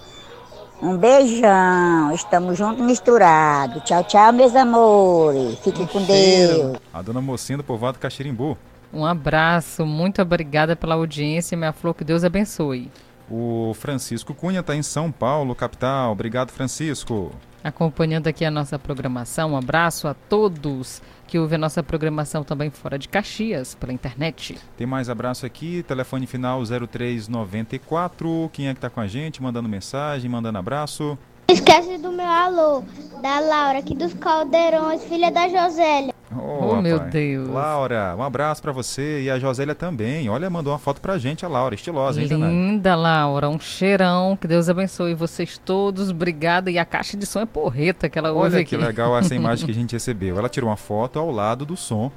[0.82, 3.82] Um beijão, estamos juntos misturados.
[3.84, 5.58] Tchau, tchau, meus amores.
[5.60, 6.78] Fiquem com Deus.
[6.94, 8.58] A dona Mocinha do Povoado Caxirimbu.
[8.94, 12.91] Um abraço, muito obrigada pela audiência, minha flor, que Deus abençoe.
[13.30, 16.12] O Francisco Cunha está em São Paulo, capital.
[16.12, 17.32] Obrigado, Francisco.
[17.63, 22.70] Acompanhando aqui a nossa programação, um abraço a todos que ouvem a nossa programação também
[22.70, 24.58] fora de Caxias, pela internet.
[24.78, 28.50] Tem mais abraço aqui, telefone final 0394.
[28.54, 29.42] Quem é que está com a gente?
[29.42, 31.18] Mandando mensagem, mandando abraço.
[31.48, 32.84] Esquece do meu alô,
[33.22, 36.14] da Laura, aqui dos Caldeirões, filha da Josélia.
[36.36, 37.48] Oh, meu Deus.
[37.48, 40.28] Laura, um abraço para você e a Josélia também.
[40.28, 42.50] Olha, mandou uma foto pra gente, a Laura, estilosa, hein, Danai?
[42.50, 46.72] Linda, Laura, um cheirão, que Deus abençoe vocês todos, obrigada.
[46.72, 49.66] E a caixa de som é porreta que ela ouve Olha que legal essa imagem
[49.66, 50.38] que a gente recebeu.
[50.38, 52.12] Ela tirou uma foto ao lado do som,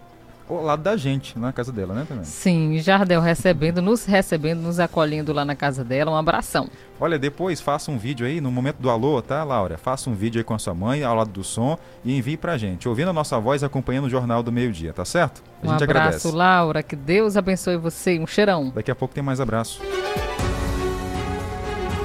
[0.48, 2.24] ao lado da gente, na casa dela, né, também?
[2.24, 6.68] Sim, Jardel recebendo, nos recebendo, nos acolhendo lá na casa dela, um abração.
[7.00, 9.78] Olha, depois faça um vídeo aí, no momento do alô, tá, Laura?
[9.78, 12.56] Faça um vídeo aí com a sua mãe, ao lado do som, e envie pra
[12.58, 15.42] gente, ouvindo a nossa voz, acompanhando o Jornal do Meio Dia, tá certo?
[15.62, 16.32] A Um gente abraço, agradece.
[16.32, 18.72] Laura, que Deus abençoe você, um cheirão.
[18.74, 19.80] Daqui a pouco tem mais abraço.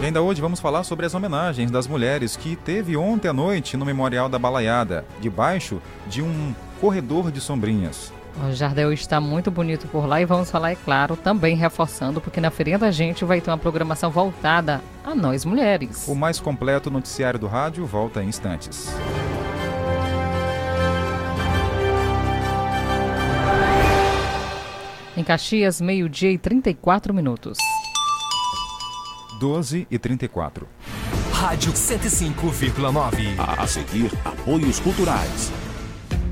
[0.01, 3.77] E ainda hoje vamos falar sobre as homenagens das mulheres que teve ontem à noite
[3.77, 8.11] no Memorial da Balaiada, debaixo de um corredor de sombrinhas.
[8.41, 12.41] O Jardel está muito bonito por lá e vamos falar, é claro, também reforçando, porque
[12.41, 16.07] na Feirinha da Gente vai ter uma programação voltada a nós mulheres.
[16.07, 18.87] O mais completo noticiário do rádio volta em instantes.
[25.15, 27.59] Em Caxias, meio-dia e 34 minutos.
[29.39, 30.67] 12 e 34.
[31.31, 33.35] Rádio 105,9.
[33.37, 35.51] A seguir, apoios culturais.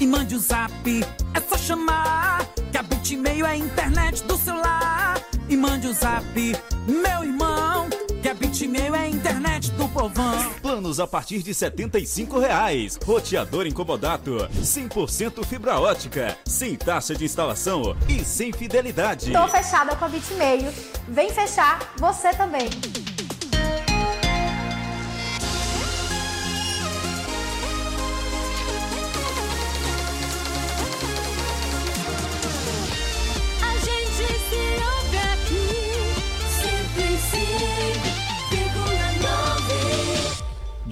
[0.00, 0.72] E mande um zap,
[1.34, 2.46] é só chamar.
[2.70, 5.20] Que a Bitmail é a internet do celular.
[5.48, 6.24] E mande um zap,
[6.86, 7.88] meu irmão.
[8.22, 10.50] Que a Bitmail é a internet do povão.
[10.62, 12.96] Planos a partir de 75 reais.
[13.04, 14.48] Roteador incomodato.
[14.60, 16.38] 100% fibra ótica.
[16.44, 19.32] Sem taxa de instalação e sem fidelidade.
[19.32, 20.72] Tô fechada com a Bitmail.
[21.08, 22.68] Vem fechar você também.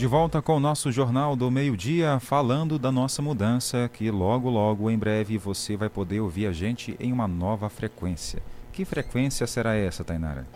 [0.06, 4.88] De volta com o nosso Jornal do Meio-Dia, falando da nossa mudança, que logo, logo,
[4.88, 8.40] em breve, você vai poder ouvir a gente em uma nova frequência.
[8.72, 10.46] Que frequência será essa, Tainara?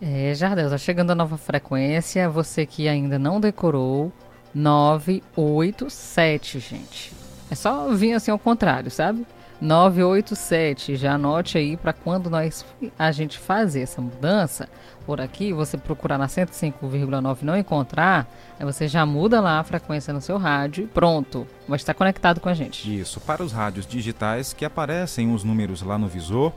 [0.00, 2.30] É, Jardel, tá chegando a nova frequência.
[2.30, 4.12] Você que ainda não decorou,
[4.54, 7.12] 987, gente.
[7.50, 9.26] É só vir assim ao contrário, sabe?
[9.64, 10.96] 987.
[10.96, 12.64] Já anote aí para quando nós
[12.98, 14.68] a gente fazer essa mudança
[15.06, 18.26] por aqui, você procurar na 105,9 e não encontrar,
[18.58, 22.40] aí você já muda lá a frequência no seu rádio e pronto, vai estar conectado
[22.40, 23.00] com a gente.
[23.00, 26.52] Isso, para os rádios digitais que aparecem os números lá no visor,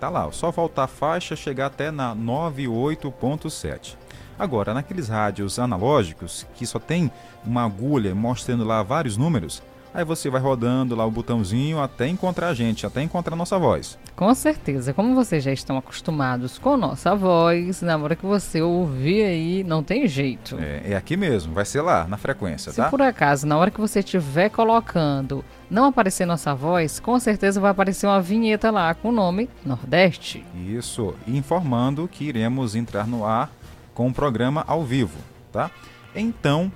[0.00, 3.96] Tá lá, só voltar a faixa chegar até na 98.7.
[4.38, 7.12] Agora, naqueles rádios analógicos que só tem
[7.44, 9.62] uma agulha mostrando lá vários números,
[9.92, 13.58] aí você vai rodando lá o botãozinho até encontrar a gente, até encontrar a nossa
[13.58, 13.98] voz.
[14.14, 19.24] Com certeza, como vocês já estão acostumados com nossa voz, na hora que você ouvir
[19.24, 20.56] aí, não tem jeito.
[20.60, 22.88] É, é aqui mesmo, vai ser lá, na frequência, Se tá?
[22.88, 27.70] por acaso, na hora que você estiver colocando, não aparecer nossa voz, com certeza vai
[27.70, 30.44] aparecer uma vinheta lá com o nome Nordeste.
[30.54, 33.50] Isso, informando que iremos entrar no ar
[33.94, 35.18] com um programa ao vivo,
[35.52, 35.70] tá?
[36.14, 36.70] Então,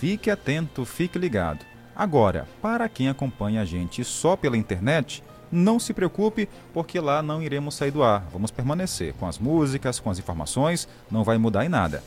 [0.00, 1.71] fique atento, fique ligado.
[1.94, 7.42] Agora, para quem acompanha a gente só pela internet, não se preocupe, porque lá não
[7.42, 8.26] iremos sair do ar.
[8.32, 12.02] Vamos permanecer com as músicas, com as informações, não vai mudar em nada.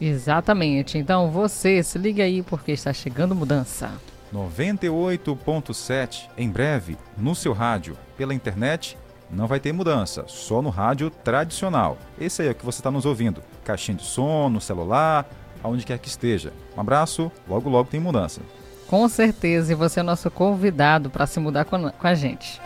[0.00, 0.98] Exatamente.
[0.98, 3.92] Então você se liga aí porque está chegando mudança.
[4.32, 8.98] 98.7 em breve no seu rádio, pela internet.
[9.30, 11.98] Não vai ter mudança, só no rádio tradicional.
[12.18, 13.42] Esse aí é o que você está nos ouvindo.
[13.64, 15.28] Caixinha de som, no celular,
[15.62, 16.52] aonde quer que esteja.
[16.76, 18.40] Um abraço, logo logo tem mudança.
[18.88, 22.60] Com certeza, e você é nosso convidado para se mudar com, a gente.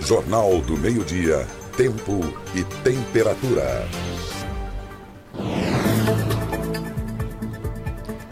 [0.00, 1.46] Jornal do Meio-Dia,
[1.76, 2.20] Tempo
[2.54, 3.88] e Temperatura.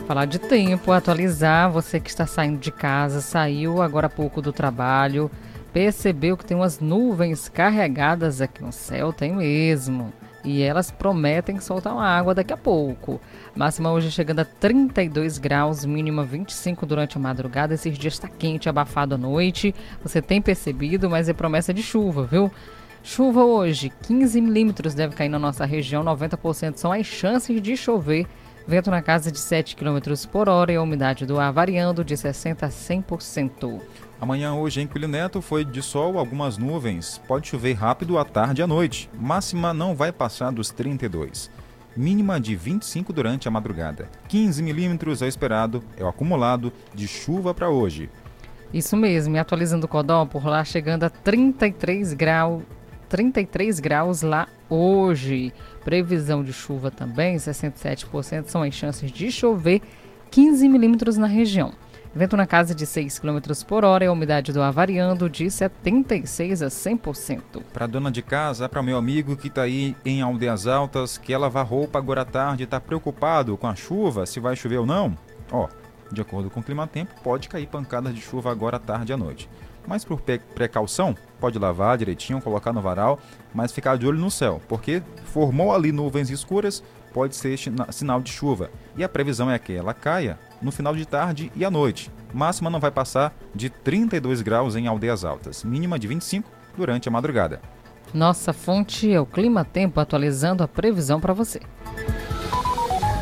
[0.07, 4.53] Falar de tempo, atualizar, você que está saindo de casa, saiu agora há pouco do
[4.53, 5.31] trabalho,
[5.73, 10.13] percebeu que tem umas nuvens carregadas aqui no céu, tem mesmo.
[10.45, 13.21] E elas prometem soltar uma água daqui a pouco.
[13.55, 17.75] Máxima hoje chegando a 32 graus, mínima 25 durante a madrugada.
[17.75, 19.75] Esses dias está quente, abafado à noite.
[20.03, 22.51] Você tem percebido, mas é promessa de chuva, viu?
[23.03, 28.27] Chuva hoje, 15 milímetros deve cair na nossa região, 90% são as chances de chover.
[28.67, 29.99] Vento na casa de 7 km
[30.31, 33.81] por hora e a umidade do ar variando de 60% a 100%.
[34.21, 37.19] Amanhã hoje em Coelho Neto foi de sol, algumas nuvens.
[37.27, 39.09] Pode chover rápido à tarde e à noite.
[39.19, 41.51] Máxima não vai passar dos 32.
[41.97, 44.11] Mínima de 25 durante a madrugada.
[44.29, 48.11] 15 milímetros é esperado, é o acumulado de chuva para hoje.
[48.75, 52.63] Isso mesmo, e atualizando o Codó por lá, chegando a 33 graus,
[53.09, 55.51] 33 graus lá hoje.
[55.83, 59.81] Previsão de chuva também, 67% são as chances de chover,
[60.31, 61.73] 15 milímetros na região.
[62.13, 63.39] Vento na casa de 6 km
[63.69, 67.63] por hora e a umidade do ar variando de 76% a 100%.
[67.73, 71.65] Para dona de casa, para meu amigo que está aí em Aldeias Altas, quer lavar
[71.65, 75.17] roupa agora à tarde, está preocupado com a chuva, se vai chover ou não?
[75.53, 75.69] Ó,
[76.11, 79.17] de acordo com o clima-tempo, pode cair pancadas de chuva agora à tarde e à
[79.17, 79.49] noite.
[79.87, 83.21] Mas por precaução, pode lavar direitinho, colocar no varal,
[83.55, 86.83] mas ficar de olho no céu, porque formou ali nuvens escuras,
[87.13, 87.59] pode ser
[87.91, 88.71] sinal de chuva.
[88.97, 92.11] E a previsão é que ela caia no final de tarde e à noite.
[92.33, 97.13] Máxima não vai passar de 32 graus em aldeias altas, mínima de 25 durante a
[97.13, 97.61] madrugada.
[98.13, 101.61] Nossa fonte é o Clima Tempo atualizando a previsão para você.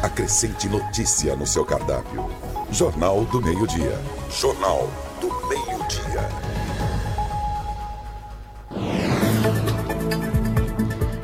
[0.03, 2.29] Acrescente notícia no seu cardápio.
[2.71, 3.99] Jornal do Meio-Dia.
[4.31, 4.89] Jornal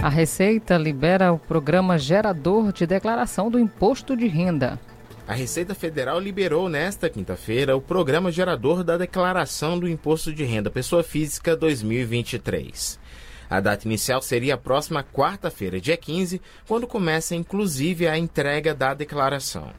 [0.05, 4.79] A Receita libera o programa gerador de declaração do imposto de renda.
[5.27, 10.71] A Receita Federal liberou nesta quinta-feira o programa gerador da Declaração do Imposto de Renda
[10.71, 13.01] Pessoa Física 2023.
[13.49, 16.39] A data inicial seria a próxima quarta-feira, dia 15,
[16.69, 19.73] quando começa inclusive a entrega da declaração.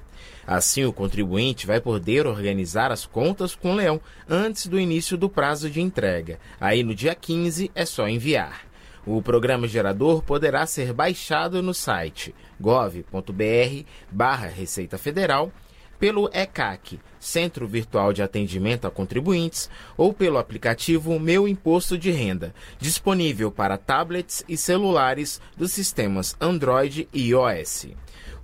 [0.48, 5.30] Assim, o contribuinte vai poder organizar as contas com o Leão antes do início do
[5.30, 6.40] prazo de entrega.
[6.60, 8.66] Aí, no dia 15, é só enviar.
[9.06, 15.52] O programa gerador poderá ser baixado no site gov.br barra Receita Federal,
[16.00, 22.54] pelo ECAC, Centro Virtual de Atendimento a Contribuintes, ou pelo aplicativo Meu Imposto de Renda,
[22.80, 27.90] disponível para tablets e celulares dos sistemas Android e iOS.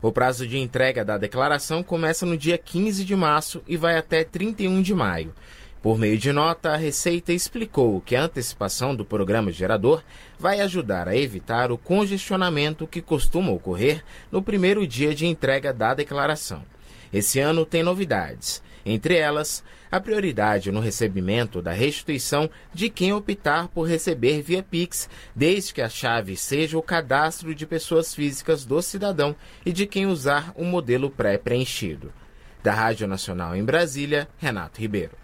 [0.01, 4.24] O prazo de entrega da declaração começa no dia 15 de março e vai até
[4.24, 5.34] 31 de maio.
[5.82, 10.03] Por meio de nota, a Receita explicou que a antecipação do programa gerador
[10.38, 15.95] vai ajudar a evitar o congestionamento que costuma ocorrer no primeiro dia de entrega da
[15.95, 16.63] declaração.
[17.11, 23.67] Esse ano tem novidades, entre elas, a prioridade no recebimento da restituição de quem optar
[23.67, 28.79] por receber via Pix, desde que a chave seja o cadastro de pessoas físicas do
[28.84, 32.13] cidadão e de quem usar o modelo pré-preenchido.
[32.61, 35.20] Da Rádio Nacional em Brasília, Renato Ribeiro.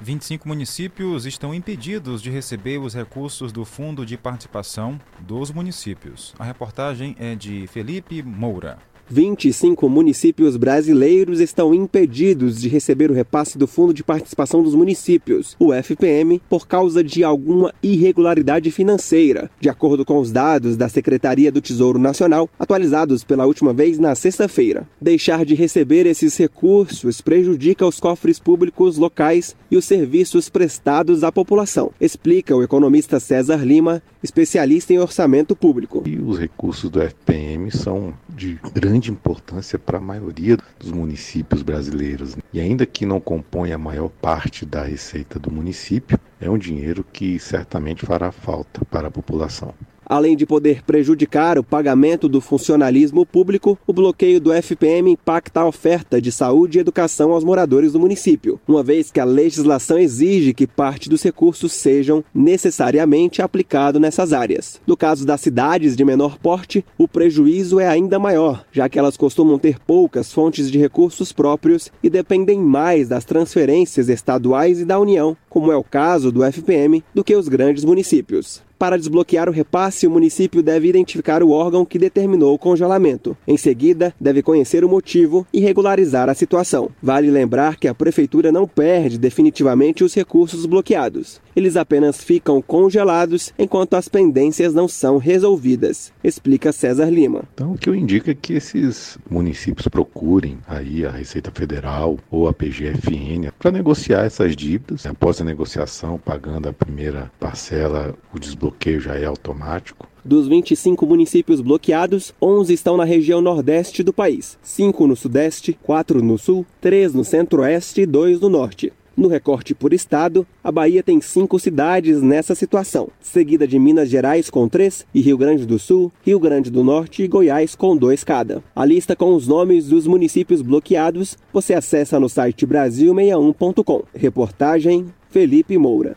[0.00, 6.34] 25 municípios estão impedidos de receber os recursos do Fundo de Participação dos Municípios.
[6.38, 8.78] A reportagem é de Felipe Moura.
[9.08, 15.56] 25 municípios brasileiros estão impedidos de receber o repasse do Fundo de Participação dos Municípios,
[15.58, 21.50] o FPM, por causa de alguma irregularidade financeira, de acordo com os dados da Secretaria
[21.50, 24.86] do Tesouro Nacional, atualizados pela última vez na sexta-feira.
[25.00, 31.32] Deixar de receber esses recursos prejudica os cofres públicos locais e os serviços prestados à
[31.32, 36.02] população, explica o economista César Lima, especialista em orçamento público.
[36.06, 42.36] E os recursos do FPM são de grande importância para a maioria dos municípios brasileiros.
[42.52, 47.04] E ainda que não compõe a maior parte da receita do município, é um dinheiro
[47.12, 49.74] que certamente fará falta para a população.
[50.08, 55.66] Além de poder prejudicar o pagamento do funcionalismo público, o bloqueio do FPM impacta a
[55.66, 60.54] oferta de saúde e educação aos moradores do município, uma vez que a legislação exige
[60.54, 64.80] que parte dos recursos sejam necessariamente aplicados nessas áreas.
[64.86, 69.16] No caso das cidades de menor porte, o prejuízo é ainda maior, já que elas
[69.16, 74.98] costumam ter poucas fontes de recursos próprios e dependem mais das transferências estaduais e da
[74.98, 78.66] União, como é o caso do FPM, do que os grandes municípios.
[78.78, 83.36] Para desbloquear o repasse, o município deve identificar o órgão que determinou o congelamento.
[83.46, 86.88] Em seguida, deve conhecer o motivo e regularizar a situação.
[87.02, 91.40] Vale lembrar que a prefeitura não perde definitivamente os recursos bloqueados.
[91.58, 97.42] Eles apenas ficam congelados enquanto as pendências não são resolvidas, explica César Lima.
[97.52, 102.46] Então, o que eu indico é que esses municípios procurem aí a Receita Federal ou
[102.46, 105.04] a PGFN para negociar essas dívidas.
[105.04, 110.06] Após a negociação, pagando a primeira parcela, o desbloqueio já é automático.
[110.24, 116.22] Dos 25 municípios bloqueados, 11 estão na região nordeste do país, 5 no sudeste, 4
[116.22, 118.92] no sul, 3 no centro-oeste e 2 no norte.
[119.18, 124.48] No recorte por estado, a Bahia tem cinco cidades nessa situação, seguida de Minas Gerais
[124.48, 128.22] com três e Rio Grande do Sul, Rio Grande do Norte e Goiás com dois
[128.22, 128.62] cada.
[128.76, 134.04] A lista com os nomes dos municípios bloqueados você acessa no site brasil61.com.
[134.14, 136.16] Reportagem Felipe Moura.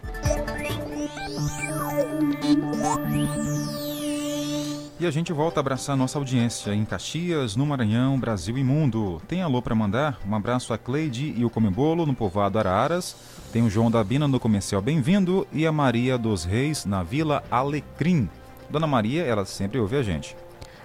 [5.02, 9.20] E a gente volta a abraçar nossa audiência em Caxias, no Maranhão, Brasil e mundo.
[9.28, 10.20] Tem alô para mandar?
[10.30, 13.16] Um abraço a Cleide e o Comebolo no povoado Araras.
[13.52, 17.44] Tem o João da Bina no comercial Bem-vindo e a Maria dos Reis na Vila
[17.50, 18.30] Alecrim.
[18.70, 20.36] Dona Maria, ela sempre ouve a gente.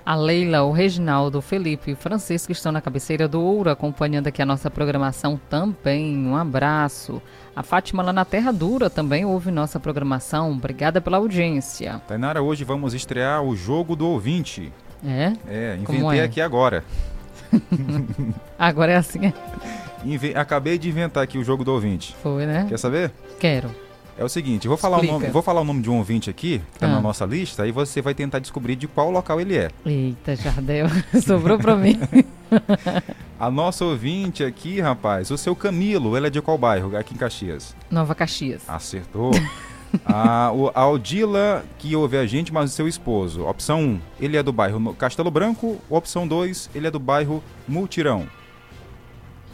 [0.06, 4.28] A Leila, o Reginaldo, o Felipe e o Francisco estão na cabeceira do Ouro acompanhando
[4.28, 6.16] aqui a nossa programação também.
[6.16, 7.20] Um abraço.
[7.56, 10.52] A Fátima lá na Terra Dura também ouve nossa programação.
[10.52, 12.00] Obrigada pela audiência.
[12.06, 14.72] Tainara, hoje vamos estrear o jogo do ouvinte.
[15.04, 15.32] É?
[15.48, 16.22] É, Como inventei é?
[16.24, 16.84] aqui agora.
[18.58, 19.32] Agora é assim.
[20.04, 22.14] Inve- Acabei de inventar aqui o jogo do ouvinte.
[22.22, 22.66] Foi, né?
[22.68, 23.12] Quer saber?
[23.38, 23.70] Quero.
[24.18, 26.62] É o seguinte, vou falar, o nome, vou falar o nome de um ouvinte aqui,
[26.72, 26.90] que tá Ah.
[26.90, 29.70] na nossa lista, aí você vai tentar descobrir de qual local ele é.
[29.84, 30.86] Eita, Jardel.
[31.22, 32.00] Sobrou pra mim.
[33.38, 36.96] A nossa ouvinte aqui, rapaz, o seu Camilo, ele é de qual bairro?
[36.96, 37.76] Aqui em Caxias.
[37.90, 38.62] Nova Caxias.
[38.66, 39.30] Acertou.
[40.06, 43.44] a, o, a Aldila, que ouve a gente, mas o seu esposo.
[43.46, 45.76] Opção 1, ele é do bairro Castelo Branco.
[45.90, 48.26] Opção 2, ele é do bairro Multirão.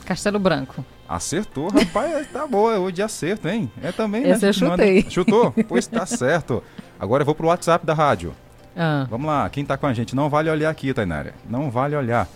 [0.04, 0.84] Castelo Branco.
[1.16, 3.70] Acertou, rapaz, tá boa, hoje de acerto, hein?
[3.82, 4.30] É também, né?
[4.30, 5.06] Esse eu Manda- chutei.
[5.10, 5.52] Chutou?
[5.68, 6.62] Pois tá certo.
[6.98, 8.32] Agora eu vou pro WhatsApp da rádio.
[8.74, 9.06] Ah.
[9.10, 10.16] Vamos lá, quem tá com a gente?
[10.16, 11.34] Não vale olhar aqui, Tainara.
[11.46, 12.26] Não vale olhar.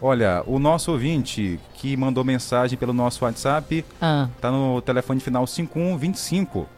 [0.00, 4.28] Olha, o nosso ouvinte que mandou mensagem pelo nosso WhatsApp Ah.
[4.40, 6.68] tá no telefone final 5125.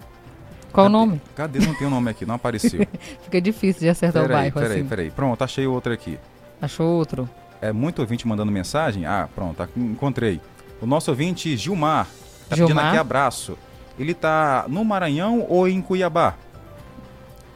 [0.72, 1.20] Qual o nome?
[1.34, 1.59] Cadê?
[1.59, 2.87] Não tem o nome aqui, não apareceu.
[3.24, 4.89] Fica difícil de acertar o peraí, bairro peraí, assim.
[4.89, 5.11] peraí.
[5.11, 6.18] Pronto, achei outro aqui.
[6.62, 7.28] Achou outro?
[7.61, 9.05] É muito ouvinte mandando mensagem?
[9.05, 10.41] Ah, pronto, aqui encontrei.
[10.81, 12.07] O nosso ouvinte Gilmar
[12.49, 13.57] tá pedindo aqui abraço.
[13.99, 16.35] Ele tá no Maranhão ou em Cuiabá?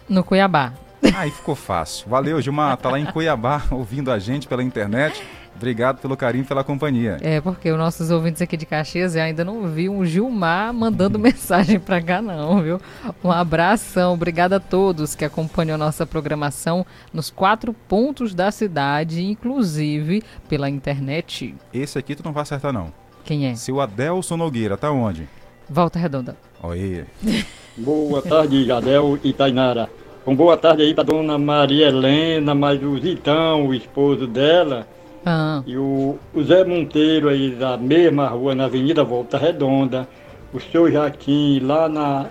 [0.09, 0.73] No Cuiabá.
[1.15, 2.09] Aí ficou fácil.
[2.09, 2.77] Valeu, Gilmar.
[2.77, 5.23] Tá lá em Cuiabá ouvindo a gente pela internet.
[5.55, 7.19] Obrigado pelo carinho pela companhia.
[7.21, 11.19] É, porque os nossos ouvintes aqui de Caxias eu ainda não viu um Gilmar mandando
[11.21, 12.81] mensagem pra cá, não, viu?
[13.23, 19.23] Um abração, obrigada a todos que acompanham a nossa programação nos quatro pontos da cidade,
[19.23, 21.55] inclusive pela internet.
[21.75, 22.91] Esse aqui tu não vai acertar, não.
[23.31, 23.55] Quem é?
[23.55, 25.29] Seu Adelson Nogueira, tá onde?
[25.69, 26.37] Volta Redonda.
[26.65, 27.05] Oi.
[27.79, 29.89] Boa tarde, Jadel e Tainara.
[30.27, 34.85] Um boa tarde aí pra dona Maria Helena, mais o Zitão, o esposo dela.
[35.25, 35.63] Ah.
[35.65, 40.09] E o, o Zé Monteiro aí da mesma rua, na Avenida Volta Redonda.
[40.53, 42.27] O seu Jaquim lá na,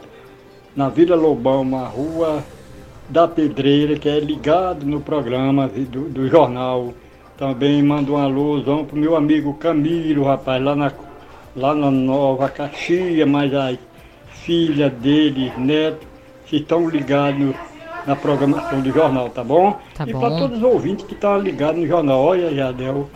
[0.76, 2.44] na Vila Lobão, uma rua
[3.08, 6.94] da Pedreira, que é ligado no programa do, do jornal.
[7.40, 10.92] Também mando um alôzão pro meu amigo Camilo, rapaz, lá na,
[11.56, 13.78] lá na Nova Caxias, mas as
[14.44, 16.06] filhas dele, neto,
[16.46, 17.56] que estão ligados
[18.06, 19.80] na programação do jornal, tá bom?
[19.96, 23.10] Tá e para todos os ouvintes que estão ligados no jornal, olha, Jadel,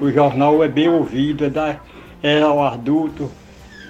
[0.00, 1.76] o jornal é bem ouvido, é, da,
[2.20, 3.30] é ao adulto,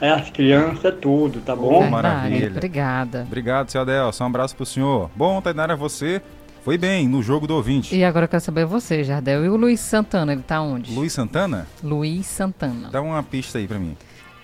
[0.03, 1.82] é às crianças, é tudo, tá bom?
[1.86, 2.51] Oh, maravilha.
[2.51, 3.24] Obrigada.
[3.26, 4.24] Obrigado, seu Adelson.
[4.24, 5.09] Um abraço pro senhor.
[5.16, 6.20] Bom, Tainara, você
[6.64, 7.94] foi bem no jogo do ouvinte.
[7.94, 9.44] E agora eu quero saber você, Jardel.
[9.44, 10.94] E o Luiz Santana, ele tá onde?
[10.94, 11.66] Luiz Santana?
[11.82, 12.90] Luiz Santana.
[12.90, 13.96] Dá uma pista aí pra mim.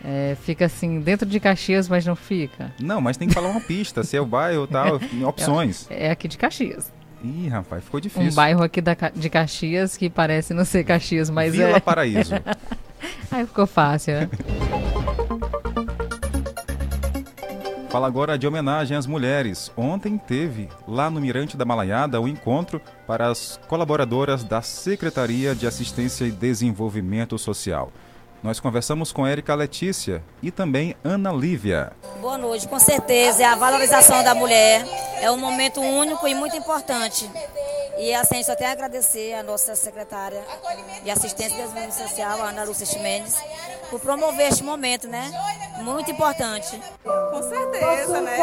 [0.05, 2.73] É, fica assim, dentro de Caxias, mas não fica.
[2.79, 5.87] Não, mas tem que falar uma pista, se é o bairro tal, opções.
[5.91, 6.93] É, é aqui de Caxias.
[7.25, 8.31] Ih, rapaz, ficou difícil.
[8.31, 11.81] Um bairro aqui da, de Caxias que parece não ser Caxias, mas Vila é.
[11.81, 12.35] Paraíso.
[13.33, 14.29] Aí ficou fácil, né?
[17.95, 19.71] Fala agora de homenagem às mulheres.
[19.77, 25.65] Ontem teve, lá no Mirante da Malaiada, um encontro para as colaboradoras da Secretaria de
[25.65, 27.93] Assistência e Desenvolvimento Social.
[28.45, 31.93] Nós conversamos com Érica Letícia e também Ana Lívia.
[32.21, 34.85] Boa noite, com certeza é a valorização da mulher,
[35.23, 37.31] é um momento único e muito importante.
[37.97, 40.43] E assim, só tenho a agradecer à nossa secretária
[41.03, 43.35] de Assistência e Desenvolvimento Social, a Ana Lúcia Chimenez,
[43.89, 45.33] por promover este momento, né?
[45.81, 46.79] Muito importante.
[47.03, 48.39] Com certeza, né?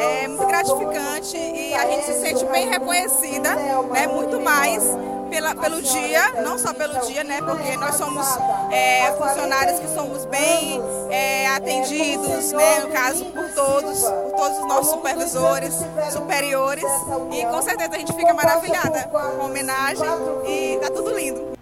[0.00, 4.08] É muito gratificante e a gente se sente bem reconhecida, né?
[4.08, 4.82] Muito mais
[5.28, 7.40] pela, pelo dia, não só pelo dia, né?
[7.40, 8.26] Porque nós somos
[8.70, 12.80] é, funcionários que somos bem é, atendidos, né?
[12.80, 15.74] No caso, por todos, por todos os nossos supervisores,
[16.12, 16.84] superiores.
[17.32, 20.06] E com certeza a gente fica maravilhada com a homenagem
[20.46, 21.58] e tá tudo lindo.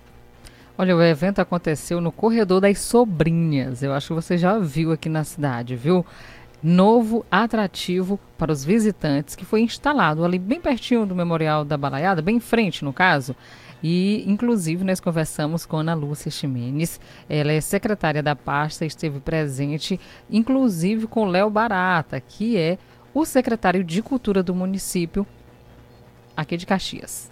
[0.79, 3.83] Olha, o evento aconteceu no Corredor das Sobrinhas.
[3.83, 6.05] Eu acho que você já viu aqui na cidade, viu?
[6.69, 12.21] Novo atrativo para os visitantes que foi instalado ali bem pertinho do Memorial da Balaiada,
[12.21, 13.37] bem em frente, no caso.
[13.81, 16.99] E, inclusive, nós conversamos com Ana Lúcia Ximenes.
[17.29, 22.79] Ela é secretária da pasta, esteve presente, inclusive com Léo Barata, que é
[23.15, 25.25] o secretário de Cultura do município
[26.37, 27.31] aqui de Caxias.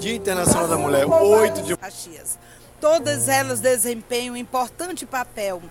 [0.00, 2.36] Dia Internacional da Mulher, 8 de Caxias.
[2.80, 5.62] Todas elas desempenham um importante papel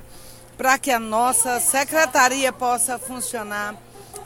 [0.60, 3.76] para que a nossa secretaria possa funcionar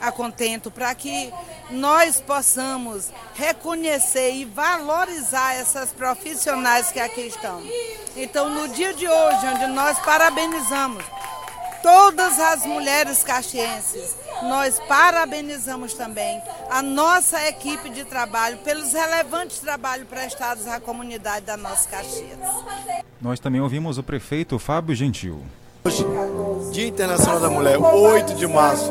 [0.00, 1.32] a contento, para que
[1.70, 7.62] nós possamos reconhecer e valorizar essas profissionais que aqui estão.
[8.16, 11.04] Então, no dia de hoje, onde nós parabenizamos
[11.80, 20.08] todas as mulheres caxienses, nós parabenizamos também a nossa equipe de trabalho pelos relevantes trabalhos
[20.08, 22.38] prestados à comunidade da nossa Caxias.
[23.20, 25.40] Nós também ouvimos o prefeito Fábio Gentil.
[25.86, 26.02] Hoje,
[26.72, 28.90] Dia Internacional da Mulher, 8 de março.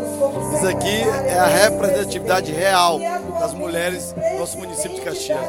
[0.55, 2.99] Isso aqui é a representatividade real
[3.39, 5.39] das mulheres do nosso município de Caxias.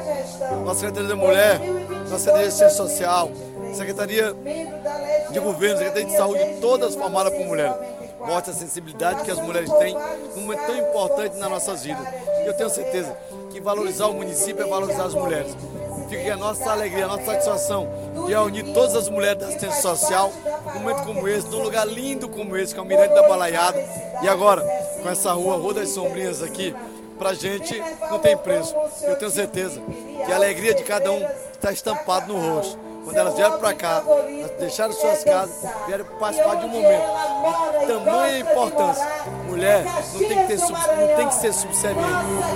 [0.65, 1.61] Nossa Secretaria da Mulher,
[2.05, 3.31] nossa Secretaria de Ciência Social,
[3.75, 4.35] Secretaria
[5.31, 7.77] de Governo, Secretaria de Saúde, todas formadas por mulheres.
[8.21, 9.95] Mostra a sensibilidade que as mulheres têm
[10.35, 12.07] num momento tão importante nas nossas vidas.
[12.43, 13.15] E eu tenho certeza
[13.51, 15.55] que valorizar o município é valorizar as mulheres.
[16.09, 17.89] Fica aqui a nossa alegria, a nossa satisfação
[18.27, 20.33] de reunir todas as mulheres da assistência social
[20.75, 23.83] num momento como esse, num lugar lindo como esse, que é o Mirante da Balaiada.
[24.23, 24.63] E agora,
[25.03, 26.75] com essa rua, Rua das Sombrinhas aqui,
[27.19, 28.75] pra gente não tem preço.
[29.03, 29.81] Eu tenho certeza
[30.25, 32.84] que a alegria de cada um está estampada no rosto.
[33.05, 37.87] Quando elas vieram para cá, elas deixaram suas casas, vieram participar de um momento de
[37.87, 39.07] tamanha importância.
[39.47, 42.09] Mulher não tem que, ter, sub- não tem que ser subserviente,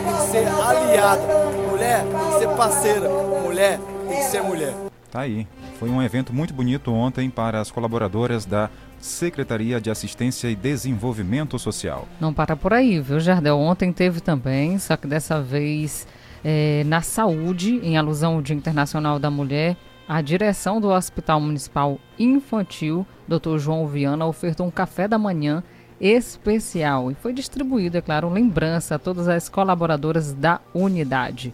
[0.05, 1.23] tem que ser aliada.
[1.71, 3.09] Mulher tem que ser parceira.
[3.43, 3.79] Mulher
[4.09, 4.75] tem que ser mulher.
[5.11, 5.47] Tá aí.
[5.79, 8.69] Foi um evento muito bonito ontem para as colaboradoras da
[9.01, 12.07] Secretaria de Assistência e Desenvolvimento Social.
[12.21, 13.57] Não para por aí, viu, Jardel?
[13.59, 16.07] Ontem teve também, só que dessa vez
[16.45, 19.77] é, na saúde, em alusão ao Dia Internacional da Mulher,
[20.09, 23.59] a direção do Hospital Municipal Infantil, Dr.
[23.59, 25.63] João Viana, ofertou um café da manhã
[26.01, 31.53] especial e foi distribuído, é claro, lembrança a todas as colaboradoras da unidade.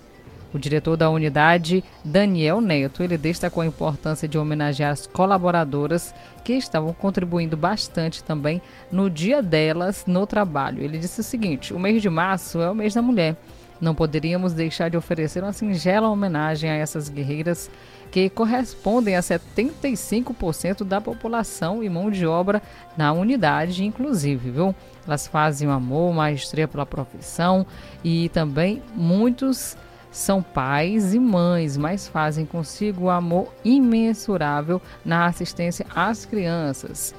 [0.53, 6.53] O diretor da unidade, Daniel Neto, ele destacou a importância de homenagear as colaboradoras que
[6.53, 10.81] estavam contribuindo bastante também no dia delas no trabalho.
[10.81, 13.37] Ele disse o seguinte: o mês de março é o mês da mulher.
[13.81, 17.69] Não poderíamos deixar de oferecer uma singela homenagem a essas guerreiras
[18.15, 22.63] que correspondem a 75% da população e mão de obra
[22.97, 24.73] na unidade, inclusive, viu?
[25.05, 27.67] Elas fazem o amor, maestria pela profissão
[28.05, 29.77] e também muitos
[30.13, 37.13] são pais e mães, mas fazem consigo o amor imensurável na assistência às crianças.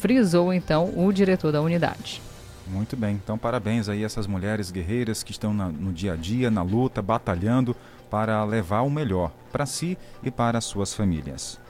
[0.00, 2.20] Frisou então o diretor da unidade.
[2.66, 6.16] Muito bem, então parabéns aí a essas mulheres guerreiras que estão na- no dia a
[6.16, 7.76] dia, na luta, batalhando
[8.14, 11.60] para levar o melhor para si e para as suas famílias.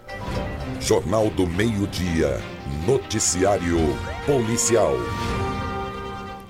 [0.78, 2.38] Jornal do Meio-Dia.
[2.86, 3.78] Noticiário
[4.26, 4.92] Policial.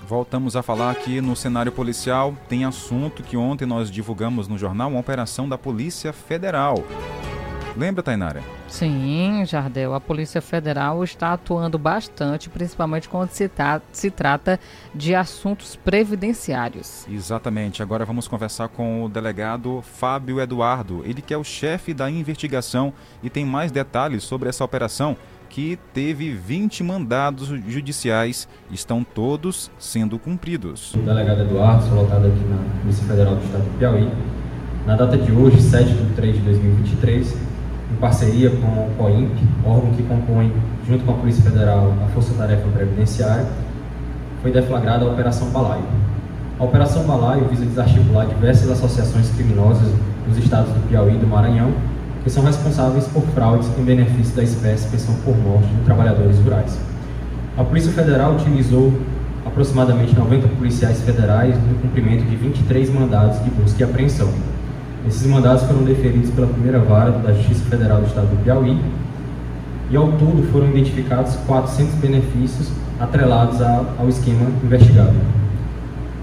[0.05, 2.35] Voltamos a falar aqui no cenário policial.
[2.49, 6.83] Tem assunto que ontem nós divulgamos no jornal, uma operação da Polícia Federal.
[7.77, 8.41] Lembra, Tainara?
[8.69, 9.95] Sim, Jardel.
[9.95, 14.61] A Polícia Federal está atuando bastante, principalmente quando se, ta- se trata
[14.95, 17.07] de assuntos previdenciários.
[17.11, 17.83] Exatamente.
[17.83, 21.03] Agora vamos conversar com o delegado Fábio Eduardo.
[21.05, 25.17] Ele que é o chefe da investigação e tem mais detalhes sobre essa operação
[25.51, 28.49] que teve 20 mandados judiciais.
[28.71, 30.95] Estão todos sendo cumpridos.
[30.95, 34.09] O delegado Eduardo, sou lotado aqui na Polícia Federal do Estado do Piauí.
[34.87, 37.37] Na data de hoje, 7 de 3 de 2023,
[37.95, 39.31] em parceria com o COIMP,
[39.65, 40.53] órgão que compõe,
[40.87, 43.47] junto com a Polícia Federal, a Força Tarefa Previdenciária,
[44.43, 45.85] foi deflagrada a Operação Balaio.
[46.59, 49.89] A Operação Balaio visa desarticular diversas associações criminosas
[50.29, 51.73] nos estados do Piauí e do Maranhão,
[52.23, 56.77] que são responsáveis por fraudes em benefício da espécie pensão por morte de trabalhadores rurais.
[57.57, 58.93] A Polícia Federal utilizou
[59.47, 64.29] aproximadamente 90 policiais federais no cumprimento de 23 mandados de busca e apreensão.
[65.07, 68.81] Esses mandados foram deferidos pela primeira vara da Justiça Federal do Estado do Piauí
[69.91, 75.15] e ao todo foram identificados 400 benefícios atrelados ao esquema investigado.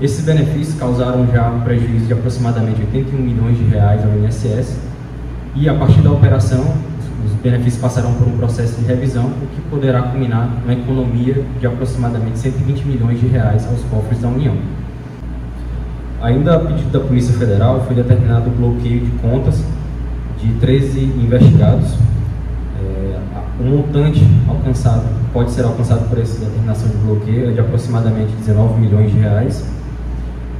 [0.01, 4.79] Esses benefícios causaram já um prejuízo de aproximadamente 81 milhões de reais ao INSS
[5.53, 6.73] e a partir da operação
[7.23, 11.67] os benefícios passarão por um processo de revisão, o que poderá culminar numa economia de
[11.67, 14.55] aproximadamente 120 milhões de reais aos cofres da União.
[16.21, 19.63] Ainda a pedido da Polícia Federal, foi determinado o bloqueio de contas
[20.39, 21.95] de 13 investigados.
[22.79, 23.19] É,
[23.59, 25.03] o montante alcançado,
[25.33, 29.65] pode ser alcançado por essa determinação de bloqueio é de aproximadamente 19 milhões de reais.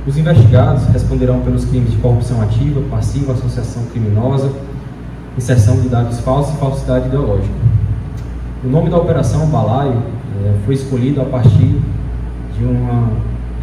[0.08, 4.52] Os investigados responderão pelos crimes de corrupção ativa, passiva, associação criminosa,
[5.38, 7.54] inserção de dados falsos e falsidade ideológica.
[8.64, 10.02] O nome da operação Balaio
[10.44, 11.80] eh, foi escolhido a partir
[12.58, 13.12] de uma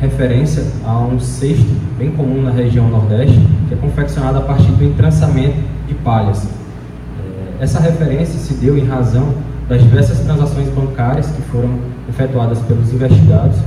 [0.00, 1.66] referência a um cesto
[1.98, 3.38] bem comum na região Nordeste,
[3.68, 6.44] que é confeccionado a partir do entrançamento de palhas.
[6.44, 9.34] Eh, Essa referência se deu em razão
[9.68, 11.78] das diversas transações bancárias que foram
[12.08, 13.58] efetuadas pelos investigados,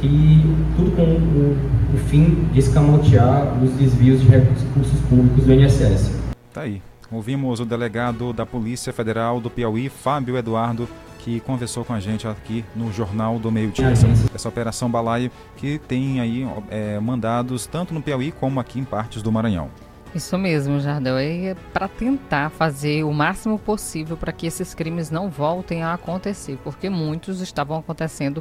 [0.00, 0.42] que
[0.76, 1.56] tudo com o,
[1.94, 6.12] o fim de escamotear os desvios de recursos públicos do INSS.
[6.52, 6.80] Tá aí.
[7.10, 10.88] Ouvimos o delegado da Polícia Federal do Piauí, Fábio Eduardo,
[11.26, 13.88] que conversou com a gente aqui no Jornal do Meio Dia.
[13.88, 18.84] Essa, essa operação Balaio que tem aí é, mandados tanto no Piauí como aqui em
[18.84, 19.68] partes do Maranhão.
[20.14, 21.18] Isso mesmo, Jardel.
[21.18, 26.60] É para tentar fazer o máximo possível para que esses crimes não voltem a acontecer,
[26.62, 28.40] porque muitos estavam acontecendo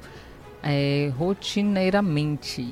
[0.61, 2.71] é, rotineiramente.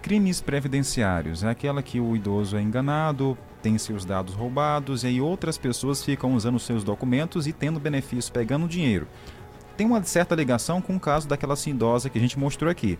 [0.00, 5.20] Crimes previdenciários é aquela que o idoso é enganado, tem seus dados roubados e aí
[5.20, 9.08] outras pessoas ficam usando seus documentos e tendo benefício, pegando dinheiro.
[9.78, 12.98] Tem uma certa ligação com o caso daquela idosa que a gente mostrou aqui.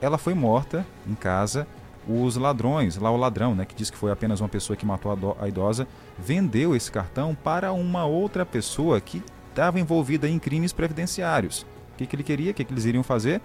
[0.00, 1.66] Ela foi morta em casa,
[2.08, 5.12] os ladrões, lá o ladrão, né, que disse que foi apenas uma pessoa que matou
[5.12, 5.86] a, do, a idosa,
[6.18, 11.66] vendeu esse cartão para uma outra pessoa que estava envolvida em crimes previdenciários.
[11.92, 12.52] O que, que ele queria?
[12.52, 13.42] O que, que eles iriam fazer?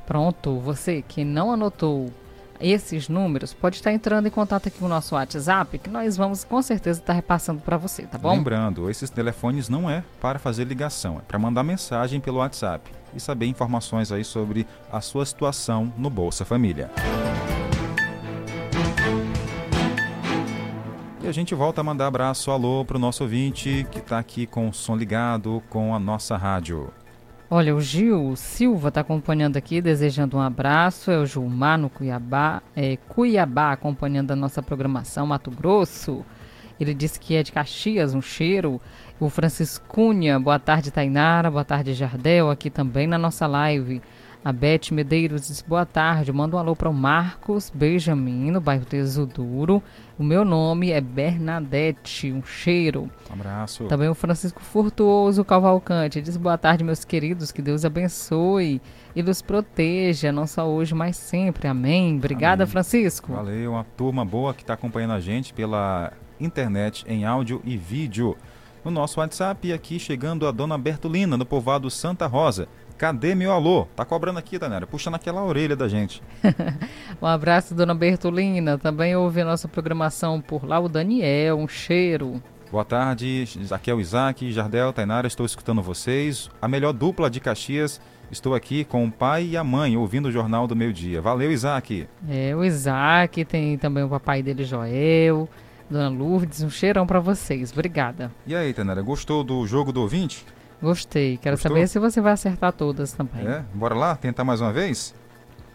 [0.04, 2.10] Pronto, você que não anotou
[2.60, 6.44] esses números, pode estar entrando em contato aqui com o nosso WhatsApp, que nós vamos
[6.44, 8.32] com certeza estar repassando para você, tá bom?
[8.32, 13.20] Lembrando, esses telefones não é para fazer ligação, é para mandar mensagem pelo WhatsApp e
[13.20, 16.90] saber informações aí sobre a sua situação no Bolsa Família.
[21.20, 24.46] E a gente volta a mandar abraço, alô para o nosso ouvinte que está aqui
[24.46, 26.90] com o som ligado com a nossa rádio.
[27.50, 31.10] Olha, o Gil Silva está acompanhando aqui, desejando um abraço.
[31.10, 36.26] É o Gilmar no Cuiabá, é, Cuiabá, acompanhando a nossa programação, Mato Grosso.
[36.78, 38.78] Ele disse que é de Caxias, um cheiro.
[39.18, 44.02] O Francisco Cunha, boa tarde, Tainara, boa tarde, Jardel, aqui também na nossa live.
[44.44, 48.84] A Beth Medeiros diz boa tarde, manda um alô para o Marcos Benjamin, no bairro
[48.84, 49.82] Tesuduro.
[50.16, 53.10] O meu nome é Bernadette, um cheiro.
[53.28, 53.84] Um abraço.
[53.86, 58.80] Também o Francisco Furtuoso Cavalcante diz boa tarde, meus queridos, que Deus abençoe
[59.14, 61.66] e nos proteja, não só hoje, mas sempre.
[61.66, 62.16] Amém.
[62.16, 62.70] Obrigada, Amém.
[62.70, 63.32] Francisco.
[63.32, 68.36] Valeu, uma turma boa que está acompanhando a gente pela internet em áudio e vídeo.
[68.84, 72.68] No nosso WhatsApp, e aqui chegando a dona Bertolina, no povoado Santa Rosa.
[72.98, 73.86] Cadê meu alô?
[73.94, 76.20] Tá cobrando aqui, Tanera, puxando aquela orelha da gente.
[77.22, 78.76] um abraço, dona Bertolina.
[78.76, 82.42] Também ouve a nossa programação por lá, o Daniel, um cheiro.
[82.72, 86.50] Boa tarde, aqui é o Isaac, Jardel, Tainara, estou escutando vocês.
[86.60, 88.00] A melhor dupla de Caxias,
[88.32, 91.22] estou aqui com o pai e a mãe, ouvindo o Jornal do Meio Dia.
[91.22, 92.08] Valeu, Isaac.
[92.28, 95.48] É, o Isaac, tem também o papai dele, Joel,
[95.88, 97.70] Dona Lourdes, um cheirão para vocês.
[97.72, 98.32] Obrigada.
[98.44, 100.44] E aí, Tainara, gostou do jogo do ouvinte?
[100.80, 101.36] Gostei.
[101.36, 101.72] Quero Gostou?
[101.72, 103.46] saber se você vai acertar todas também.
[103.46, 103.64] É?
[103.74, 105.14] Bora lá tentar mais uma vez?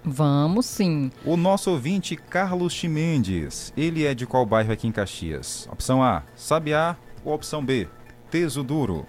[0.04, 1.12] Vamos sim.
[1.26, 3.74] O nosso ouvinte Carlos Chimendes.
[3.76, 5.68] Ele é de qual bairro aqui em Caxias?
[5.72, 6.98] Opção A, Sabiá.
[7.24, 7.88] Ou opção B,
[8.30, 9.06] Teso Duro?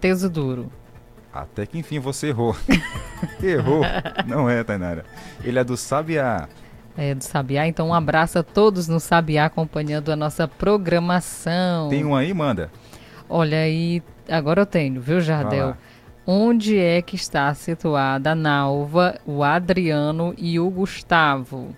[0.00, 0.70] Teso Duro.
[1.32, 2.56] Até que enfim você errou.
[3.42, 3.82] errou.
[4.26, 5.04] Não é, Tainara.
[5.42, 6.48] Ele é do Sabiá.
[6.96, 7.66] É, do Sabiá.
[7.66, 11.88] Então um abraço a todos no Sabiá acompanhando a nossa programação.
[11.88, 12.70] Tem um aí, manda.
[13.28, 15.76] Olha aí, agora eu tenho, viu, Jardel?
[16.26, 21.74] Onde é que está situada a Nalva, o Adriano e o Gustavo?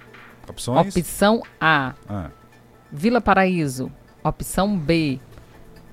[0.48, 0.96] Opções?
[0.96, 1.94] Opção A.
[2.08, 2.30] Ah.
[2.90, 3.92] Vila Paraíso.
[4.24, 5.20] Opção B.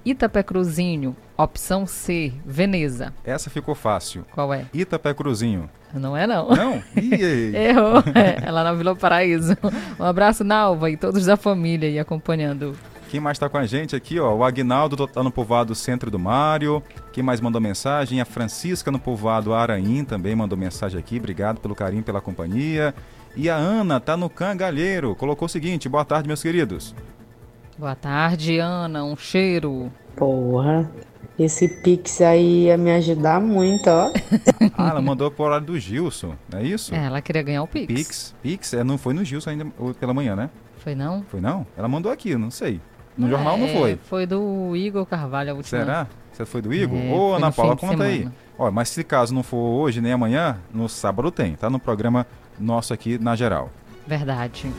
[0.03, 1.15] Itapé Cruzinho.
[1.37, 2.33] Opção C.
[2.43, 3.13] Veneza.
[3.23, 4.25] Essa ficou fácil.
[4.31, 4.65] Qual é?
[4.73, 5.69] Itapé Cruzinho.
[5.93, 6.49] Não é não.
[6.49, 6.83] Não?
[6.97, 8.03] Errou.
[8.15, 9.55] É, é lá na Vila Paraíso.
[9.99, 12.75] Um abraço, Nalva, e todos da família aí acompanhando.
[13.09, 14.35] Quem mais está com a gente aqui, ó?
[14.35, 16.83] O Agnaldo está no povoado Centro do Mário.
[17.13, 18.19] Quem mais mandou mensagem?
[18.19, 21.17] A Francisca no povoado Araim também mandou mensagem aqui.
[21.17, 22.93] Obrigado pelo carinho, pela companhia.
[23.35, 25.15] E a Ana tá no Cangalheiro.
[25.15, 26.93] Colocou o seguinte: boa tarde, meus queridos.
[27.77, 29.05] Boa tarde, Ana.
[29.05, 29.89] Um cheiro.
[30.15, 30.91] Porra.
[31.39, 34.11] Esse Pix aí ia me ajudar muito, ó.
[34.75, 36.95] ah, ela mandou por horário do Gilson, não é isso?
[36.95, 37.85] É, ela queria ganhar o Pix.
[37.85, 39.65] Pix, Pix, é, não foi no Gilson ainda
[39.99, 40.49] pela manhã, né?
[40.79, 41.23] Foi não?
[41.29, 41.65] Foi não?
[41.77, 42.81] Ela mandou aqui, não sei.
[43.17, 43.99] No jornal é, não foi.
[44.03, 45.79] Foi do Igor Carvalho a última.
[45.79, 46.07] Será?
[46.31, 46.97] Você foi do Igor?
[46.99, 48.27] É, Ô, Ana Paula, conta aí.
[48.59, 51.69] Ó, mas se caso não for hoje nem amanhã, no sábado tem, tá?
[51.69, 52.27] No programa
[52.59, 53.71] nosso aqui na geral.
[54.05, 54.71] Verdade.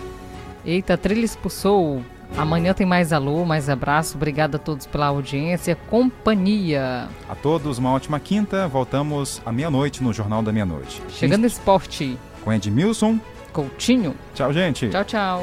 [0.64, 2.03] Eita, trilha expulsou.
[2.36, 4.16] Amanhã tem mais alô, mais abraço.
[4.16, 7.09] Obrigado a todos pela audiência, companhia.
[7.28, 8.68] A todos uma ótima quinta.
[8.68, 11.03] Voltamos à meia-noite no Jornal da Meia-Noite.
[11.09, 11.47] Chegando.
[11.47, 12.18] Esporte.
[12.45, 13.18] Com Edmilson.
[13.53, 14.14] Coutinho.
[14.34, 14.89] Tchau, gente.
[14.91, 15.43] Tchau, tchau.